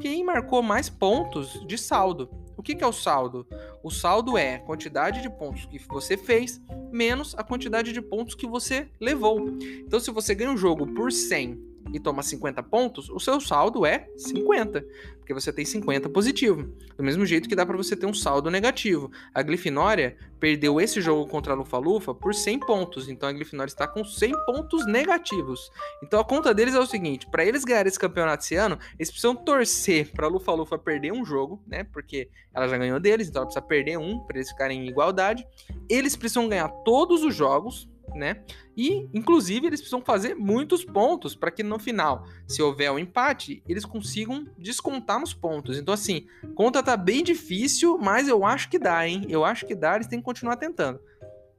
Quem 0.00 0.24
marcou 0.24 0.62
mais 0.62 0.88
pontos 0.88 1.66
de 1.66 1.76
saldo. 1.76 2.30
O 2.56 2.62
que, 2.62 2.74
que 2.74 2.84
é 2.84 2.86
o 2.86 2.92
saldo? 2.92 3.46
O 3.82 3.90
saldo 3.90 4.36
é 4.36 4.56
a 4.56 4.60
quantidade 4.60 5.22
de 5.22 5.30
pontos 5.30 5.66
que 5.66 5.78
você 5.88 6.16
fez 6.16 6.60
menos 6.90 7.34
a 7.36 7.44
quantidade 7.44 7.92
de 7.92 8.00
pontos 8.00 8.34
que 8.34 8.46
você 8.46 8.88
levou. 9.00 9.48
Então, 9.60 10.00
se 10.00 10.10
você 10.10 10.34
ganha 10.34 10.50
um 10.50 10.56
jogo 10.56 10.86
por 10.94 11.12
100 11.12 11.67
e 11.92 12.00
toma 12.00 12.22
50 12.22 12.62
pontos, 12.62 13.08
o 13.08 13.18
seu 13.18 13.40
saldo 13.40 13.84
é 13.84 14.08
50, 14.16 14.84
porque 15.18 15.34
você 15.34 15.52
tem 15.52 15.64
50 15.64 16.08
positivo. 16.08 16.72
Do 16.96 17.04
mesmo 17.04 17.24
jeito 17.26 17.48
que 17.48 17.54
dá 17.54 17.64
para 17.64 17.76
você 17.76 17.96
ter 17.96 18.06
um 18.06 18.14
saldo 18.14 18.50
negativo. 18.50 19.10
A 19.34 19.42
Grifinória 19.42 20.16
perdeu 20.40 20.80
esse 20.80 21.00
jogo 21.00 21.28
contra 21.28 21.52
a 21.52 21.56
Lufa-Lufa 21.56 22.14
por 22.14 22.34
100 22.34 22.60
pontos, 22.60 23.08
então 23.08 23.28
a 23.28 23.32
Grifinória 23.32 23.70
está 23.70 23.86
com 23.86 24.04
100 24.04 24.32
pontos 24.46 24.86
negativos. 24.86 25.70
Então 26.02 26.20
a 26.20 26.24
conta 26.24 26.54
deles 26.54 26.74
é 26.74 26.78
o 26.78 26.86
seguinte, 26.86 27.26
para 27.30 27.44
eles 27.44 27.64
ganharem 27.64 27.88
esse 27.88 27.98
campeonato 27.98 28.44
esse 28.44 28.54
ano, 28.54 28.78
eles 28.98 29.10
precisam 29.10 29.34
torcer 29.34 30.10
para 30.12 30.26
a 30.26 30.30
Lufa-Lufa 30.30 30.78
perder 30.78 31.12
um 31.12 31.24
jogo, 31.24 31.62
né? 31.66 31.84
Porque 31.84 32.28
ela 32.54 32.68
já 32.68 32.78
ganhou 32.78 32.98
deles, 32.98 33.28
então 33.28 33.40
ela 33.40 33.46
precisa 33.46 33.64
perder 33.64 33.98
um 33.98 34.20
para 34.20 34.38
eles 34.38 34.50
ficarem 34.50 34.84
em 34.84 34.88
igualdade. 34.88 35.46
Eles 35.88 36.16
precisam 36.16 36.48
ganhar 36.48 36.68
todos 36.84 37.22
os 37.22 37.34
jogos, 37.34 37.88
né? 38.14 38.42
E, 38.76 39.08
inclusive, 39.12 39.66
eles 39.66 39.80
precisam 39.80 40.02
fazer 40.02 40.34
muitos 40.34 40.84
pontos 40.84 41.34
para 41.34 41.50
que 41.50 41.62
no 41.62 41.78
final, 41.78 42.24
se 42.46 42.62
houver 42.62 42.90
um 42.90 42.98
empate, 42.98 43.62
eles 43.68 43.84
consigam 43.84 44.46
descontar 44.56 45.18
nos 45.20 45.34
pontos. 45.34 45.78
Então, 45.78 45.92
assim, 45.92 46.26
conta 46.54 46.82
tá 46.82 46.96
bem 46.96 47.22
difícil, 47.22 47.98
mas 47.98 48.28
eu 48.28 48.44
acho 48.44 48.68
que 48.68 48.78
dá, 48.78 49.06
hein? 49.06 49.26
Eu 49.28 49.44
acho 49.44 49.66
que 49.66 49.74
dá, 49.74 49.96
eles 49.96 50.06
têm 50.06 50.18
que 50.18 50.24
continuar 50.24 50.56
tentando. 50.56 51.00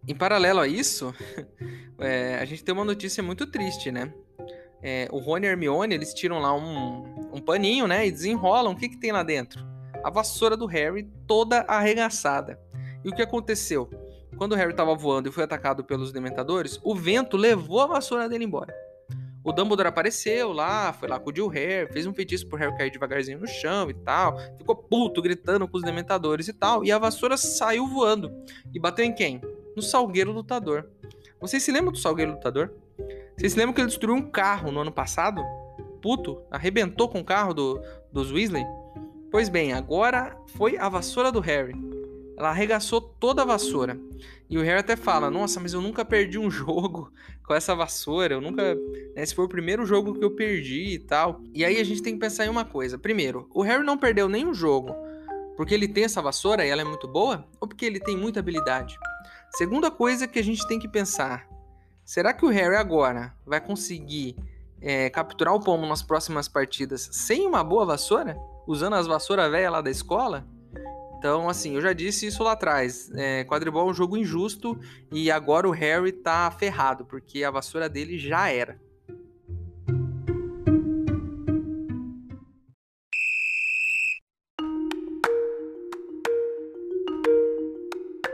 Em 0.08 0.16
paralelo 0.16 0.60
a 0.60 0.68
isso, 0.68 1.14
é, 2.00 2.38
a 2.40 2.46
gente 2.46 2.64
tem 2.64 2.74
uma 2.74 2.86
notícia 2.86 3.22
muito 3.22 3.46
triste, 3.46 3.92
né? 3.92 4.14
É, 4.82 5.10
o 5.12 5.20
Rony 5.20 5.46
e 5.46 5.50
Hermione, 5.50 5.94
eles 5.94 6.14
tiram 6.14 6.40
lá 6.40 6.56
um, 6.56 7.04
um 7.34 7.42
paninho, 7.42 7.86
né? 7.86 8.08
E 8.08 8.12
desenrolam. 8.12 8.74
O 8.74 8.76
que, 8.76 8.90
que 8.90 8.98
tem 8.98 9.12
lá 9.12 9.24
dentro? 9.24 9.62
A 10.04 10.10
vassoura 10.10 10.56
do 10.56 10.66
Harry 10.66 11.10
toda 11.28 11.62
arregaçada. 11.62 12.60
E 13.04 13.10
o 13.10 13.16
que 13.16 13.22
aconteceu? 13.22 13.90
Quando 14.40 14.54
o 14.54 14.56
Harry 14.56 14.72
estava 14.72 14.96
voando 14.96 15.28
e 15.28 15.32
foi 15.34 15.44
atacado 15.44 15.84
pelos 15.84 16.14
Dementadores, 16.14 16.80
o 16.82 16.96
vento 16.96 17.36
levou 17.36 17.82
a 17.82 17.88
vassoura 17.88 18.30
dele 18.30 18.46
embora. 18.46 18.74
O 19.44 19.52
Dumbledore 19.52 19.90
apareceu 19.90 20.54
lá, 20.54 20.94
foi 20.94 21.10
lá 21.10 21.20
com 21.20 21.30
o 21.30 21.48
Harry, 21.50 21.92
fez 21.92 22.08
um 22.08 22.14
feitiço 22.14 22.48
pro 22.48 22.58
Harry 22.58 22.74
cair 22.78 22.90
devagarzinho 22.90 23.38
no 23.38 23.48
chão 23.48 23.90
e 23.90 23.94
tal. 23.94 24.40
Ficou 24.58 24.78
puto, 24.78 25.22
gritando 25.22 25.68
com 25.68 25.76
os 25.76 25.84
Dementadores 25.84 26.48
e 26.48 26.54
tal. 26.54 26.86
E 26.86 26.92
a 26.92 26.98
vassoura 26.98 27.36
saiu 27.36 27.86
voando. 27.86 28.32
E 28.74 28.80
bateu 28.80 29.04
em 29.04 29.14
quem? 29.14 29.42
No 29.76 29.82
Salgueiro 29.82 30.32
Lutador. 30.32 30.90
Vocês 31.42 31.62
se 31.62 31.74
lembram 31.74 31.92
do 31.92 31.98
Salgueiro 31.98 32.32
Lutador? 32.32 32.74
Vocês 33.38 33.52
se 33.52 33.60
lembram 33.60 33.74
que 33.74 33.82
ele 33.82 33.90
destruiu 33.90 34.16
um 34.16 34.32
carro 34.32 34.72
no 34.72 34.80
ano 34.80 34.92
passado? 34.92 35.44
Puto, 36.02 36.42
arrebentou 36.50 37.10
com 37.10 37.20
o 37.20 37.26
carro 37.26 37.54
do, 37.54 37.82
dos 38.10 38.32
Weasley? 38.32 38.64
Pois 39.30 39.50
bem, 39.50 39.74
agora 39.74 40.38
foi 40.56 40.78
a 40.78 40.88
vassoura 40.88 41.30
do 41.30 41.42
Harry. 41.42 41.99
Ela 42.40 42.52
arregaçou 42.52 43.02
toda 43.02 43.42
a 43.42 43.46
vassoura. 43.46 44.00
E 44.50 44.58
o 44.58 44.62
Harry 44.62 44.80
até 44.80 44.96
fala: 44.96 45.30
Nossa, 45.30 45.60
mas 45.60 45.74
eu 45.74 45.82
nunca 45.82 46.06
perdi 46.06 46.40
um 46.40 46.50
jogo 46.50 47.12
com 47.46 47.54
essa 47.54 47.76
vassoura. 47.76 48.36
Eu 48.36 48.40
nunca. 48.40 48.74
Né, 48.74 48.82
esse 49.18 49.36
foi 49.36 49.44
o 49.44 49.50
primeiro 49.50 49.86
jogo 49.86 50.18
que 50.18 50.24
eu 50.24 50.32
perdi 50.32 50.94
e 50.94 51.00
tal. 51.00 51.42
E 51.54 51.66
aí 51.66 51.78
a 51.78 51.84
gente 51.84 52.02
tem 52.02 52.14
que 52.14 52.20
pensar 52.20 52.46
em 52.46 52.50
uma 52.50 52.64
coisa. 52.64 52.98
Primeiro, 52.98 53.50
o 53.54 53.62
Harry 53.62 53.84
não 53.84 53.98
perdeu 53.98 54.30
nenhum 54.30 54.54
jogo 54.54 54.96
porque 55.58 55.74
ele 55.74 55.90
tem 55.90 56.06
essa 56.06 56.22
vassoura 56.22 56.66
e 56.66 56.70
ela 56.70 56.80
é 56.80 56.86
muito 56.86 57.06
boa? 57.06 57.46
Ou 57.60 57.68
porque 57.68 57.86
ele 57.86 58.00
tem 58.00 58.16
muita 58.16 58.40
habilidade? 58.40 58.98
Segunda 59.52 59.92
coisa 59.92 60.26
que 60.26 60.40
a 60.40 60.44
gente 60.44 60.66
tem 60.66 60.80
que 60.80 60.88
pensar: 60.88 61.46
será 62.06 62.34
que 62.34 62.46
o 62.46 62.50
Harry 62.50 62.78
agora 62.78 63.36
vai 63.46 63.60
conseguir 63.60 64.38
é, 64.82 65.10
capturar 65.10 65.54
o 65.54 65.60
pomo 65.60 65.86
nas 65.86 66.02
próximas 66.02 66.48
partidas 66.48 67.10
sem 67.12 67.46
uma 67.46 67.66
boa 67.66 67.86
vassoura? 67.86 68.38
Usando 68.66 68.96
as 68.96 69.08
vassouras 69.08 69.52
velhas 69.52 69.74
lá 69.74 69.82
da 69.82 69.92
escola? 69.92 70.48
Então, 71.20 71.50
assim, 71.50 71.76
eu 71.76 71.82
já 71.82 71.92
disse 71.92 72.26
isso 72.28 72.42
lá 72.42 72.54
atrás. 72.54 73.12
É, 73.14 73.44
quadribol 73.44 73.90
é 73.90 73.92
um 73.92 73.94
jogo 73.94 74.16
injusto 74.16 74.80
e 75.12 75.30
agora 75.30 75.68
o 75.68 75.72
Harry 75.72 76.14
tá 76.14 76.50
ferrado, 76.50 77.04
porque 77.04 77.44
a 77.44 77.52
vassoura 77.52 77.90
dele 77.90 78.18
já 78.18 78.48
era. 78.48 78.80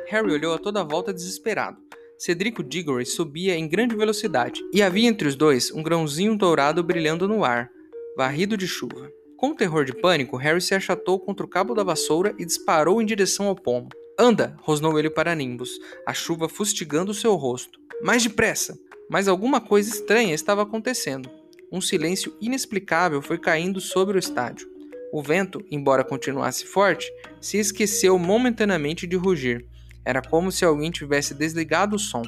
Harry 0.08 0.32
olhou 0.32 0.54
a 0.54 0.60
toda 0.60 0.84
volta 0.84 1.12
desesperado. 1.12 1.78
Cedrico 2.20 2.64
Diggory 2.64 3.06
subia 3.06 3.56
em 3.56 3.68
grande 3.68 3.96
velocidade, 3.96 4.62
e 4.72 4.84
havia 4.84 5.10
entre 5.10 5.28
os 5.28 5.36
dois 5.36 5.72
um 5.72 5.82
grãozinho 5.82 6.38
dourado 6.38 6.84
brilhando 6.84 7.28
no 7.28 7.44
ar, 7.44 7.70
varrido 8.16 8.56
de 8.56 8.68
chuva. 8.68 9.12
Com 9.46 9.54
terror 9.54 9.86
de 9.86 9.94
pânico, 9.94 10.38
Harry 10.38 10.60
se 10.60 10.74
achatou 10.74 11.20
contra 11.20 11.46
o 11.46 11.48
cabo 11.48 11.76
da 11.76 11.84
vassoura 11.84 12.34
e 12.40 12.44
disparou 12.44 13.00
em 13.00 13.06
direção 13.06 13.46
ao 13.46 13.56
pomo. 13.56 13.90
Anda! 14.18 14.58
rosnou 14.64 14.98
ele 14.98 15.08
para 15.08 15.36
Nimbus, 15.36 15.78
a 16.04 16.16
chuva 16.16 16.50
fustigando 16.50 17.14
seu 17.14 17.36
rosto. 17.36 17.80
Mais 18.02 18.24
depressa! 18.24 18.76
Mas 19.08 19.28
alguma 19.28 19.62
coisa 19.62 19.88
estranha 19.88 20.34
estava 20.34 20.64
acontecendo. 20.64 21.30
Um 21.72 21.80
silêncio 21.80 22.36
inexplicável 22.42 23.22
foi 23.22 23.38
caindo 23.38 23.80
sobre 23.80 24.18
o 24.18 24.20
estádio. 24.20 24.68
O 25.14 25.22
vento, 25.22 25.64
embora 25.70 26.04
continuasse 26.04 26.66
forte, 26.66 27.08
se 27.40 27.60
esqueceu 27.60 28.18
momentaneamente 28.18 29.06
de 29.06 29.16
rugir. 29.16 29.68
Era 30.04 30.24
como 30.24 30.52
se 30.52 30.66
alguém 30.66 30.90
tivesse 30.90 31.36
desligado 31.36 31.98
o 31.98 32.00
som, 32.00 32.24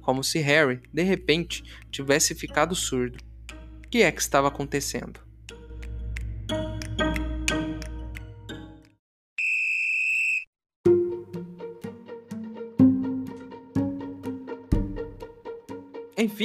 como 0.00 0.22
se 0.22 0.38
Harry, 0.38 0.80
de 0.94 1.02
repente, 1.02 1.64
tivesse 1.90 2.32
ficado 2.32 2.76
surdo. 2.76 3.18
O 3.84 3.88
que 3.90 4.02
é 4.02 4.12
que 4.12 4.20
estava 4.20 4.46
acontecendo? 4.46 5.29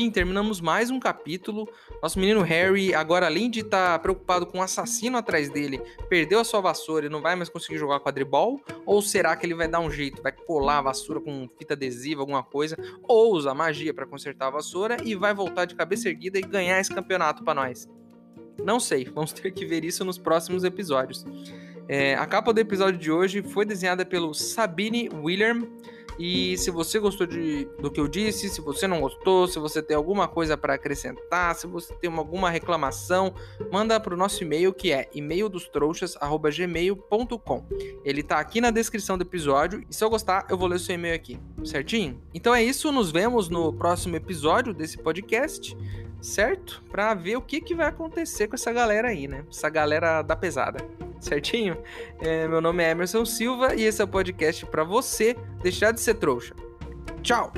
Enfim, 0.05 0.11
terminamos 0.11 0.61
mais 0.61 0.91
um 0.91 0.99
capítulo. 0.99 1.67
Nosso 1.99 2.19
menino 2.19 2.43
Harry, 2.43 2.93
agora 2.93 3.25
além 3.25 3.49
de 3.49 3.61
estar 3.61 3.93
tá 3.93 3.99
preocupado 3.99 4.45
com 4.45 4.59
um 4.59 4.61
assassino 4.61 5.17
atrás 5.17 5.49
dele, 5.49 5.81
perdeu 6.07 6.39
a 6.39 6.43
sua 6.43 6.61
vassoura 6.61 7.07
e 7.07 7.09
não 7.09 7.23
vai 7.23 7.35
mais 7.35 7.49
conseguir 7.49 7.79
jogar 7.79 7.99
quadribol? 7.99 8.61
Ou 8.85 9.01
será 9.01 9.35
que 9.35 9.47
ele 9.47 9.55
vai 9.55 9.67
dar 9.67 9.79
um 9.79 9.89
jeito, 9.89 10.21
vai 10.21 10.31
colar 10.31 10.77
a 10.77 10.81
vassoura 10.83 11.19
com 11.19 11.49
fita 11.57 11.73
adesiva, 11.73 12.21
alguma 12.21 12.43
coisa, 12.43 12.77
ou 13.01 13.33
usar 13.33 13.55
magia 13.55 13.95
para 13.95 14.05
consertar 14.05 14.47
a 14.47 14.51
vassoura 14.51 14.97
e 15.03 15.15
vai 15.15 15.33
voltar 15.33 15.65
de 15.65 15.73
cabeça 15.73 16.07
erguida 16.07 16.37
e 16.37 16.43
ganhar 16.43 16.79
esse 16.79 16.93
campeonato 16.93 17.43
para 17.43 17.55
nós? 17.55 17.89
Não 18.63 18.79
sei, 18.79 19.05
vamos 19.05 19.33
ter 19.33 19.51
que 19.51 19.65
ver 19.65 19.83
isso 19.83 20.05
nos 20.05 20.19
próximos 20.19 20.63
episódios. 20.63 21.25
É, 21.87 22.13
a 22.13 22.27
capa 22.27 22.53
do 22.53 22.59
episódio 22.59 22.99
de 22.99 23.11
hoje 23.11 23.41
foi 23.41 23.65
desenhada 23.65 24.05
pelo 24.05 24.35
Sabine 24.35 25.09
William. 25.09 25.67
E 26.17 26.57
se 26.57 26.71
você 26.71 26.97
gostou 26.99 27.27
de, 27.27 27.67
do 27.79 27.91
que 27.91 27.99
eu 27.99 28.07
disse, 28.07 28.49
se 28.49 28.61
você 28.61 28.87
não 28.87 29.01
gostou, 29.01 29.45
se 29.47 29.59
você 29.59 29.81
tem 29.81 29.97
alguma 29.97 30.27
coisa 30.27 30.55
para 30.57 30.75
acrescentar, 30.75 31.55
se 31.55 31.65
você 31.67 31.93
tem 31.95 32.09
alguma 32.11 32.49
reclamação, 32.49 33.33
manda 33.71 33.99
para 33.99 34.13
o 34.13 34.17
nosso 34.17 34.43
e-mail 34.43 34.73
que 34.73 34.91
é 34.91 35.09
e-maildostrouxas@gmail.com. 35.13 37.65
Ele 38.03 38.21
está 38.21 38.39
aqui 38.39 38.59
na 38.61 38.71
descrição 38.71 39.17
do 39.17 39.23
episódio 39.23 39.83
e 39.89 39.93
se 39.93 40.01
eu 40.03 40.09
gostar, 40.09 40.47
eu 40.49 40.57
vou 40.57 40.67
ler 40.67 40.79
seu 40.79 40.95
e-mail 40.95 41.15
aqui, 41.15 41.39
certinho? 41.63 42.19
Então 42.33 42.55
é 42.55 42.63
isso, 42.63 42.91
nos 42.91 43.11
vemos 43.11 43.49
no 43.49 43.71
próximo 43.73 44.15
episódio 44.15 44.73
desse 44.73 44.97
podcast, 44.97 45.77
certo? 46.25 46.83
Para 46.89 47.13
ver 47.13 47.37
o 47.37 47.41
que, 47.41 47.61
que 47.61 47.75
vai 47.75 47.87
acontecer 47.87 48.47
com 48.47 48.55
essa 48.55 48.73
galera 48.73 49.09
aí, 49.09 49.27
né? 49.27 49.43
Essa 49.49 49.69
galera 49.69 50.21
da 50.21 50.35
pesada 50.35 50.79
certinho? 51.25 51.77
É, 52.21 52.47
meu 52.47 52.61
nome 52.61 52.83
é 52.83 52.91
Emerson 52.91 53.25
Silva 53.25 53.75
e 53.75 53.83
esse 53.83 54.01
é 54.01 54.05
o 54.05 54.07
podcast 54.07 54.65
para 54.65 54.83
você 54.83 55.35
deixar 55.61 55.91
de 55.91 55.99
ser 55.99 56.15
trouxa. 56.15 56.53
Tchau! 57.21 57.51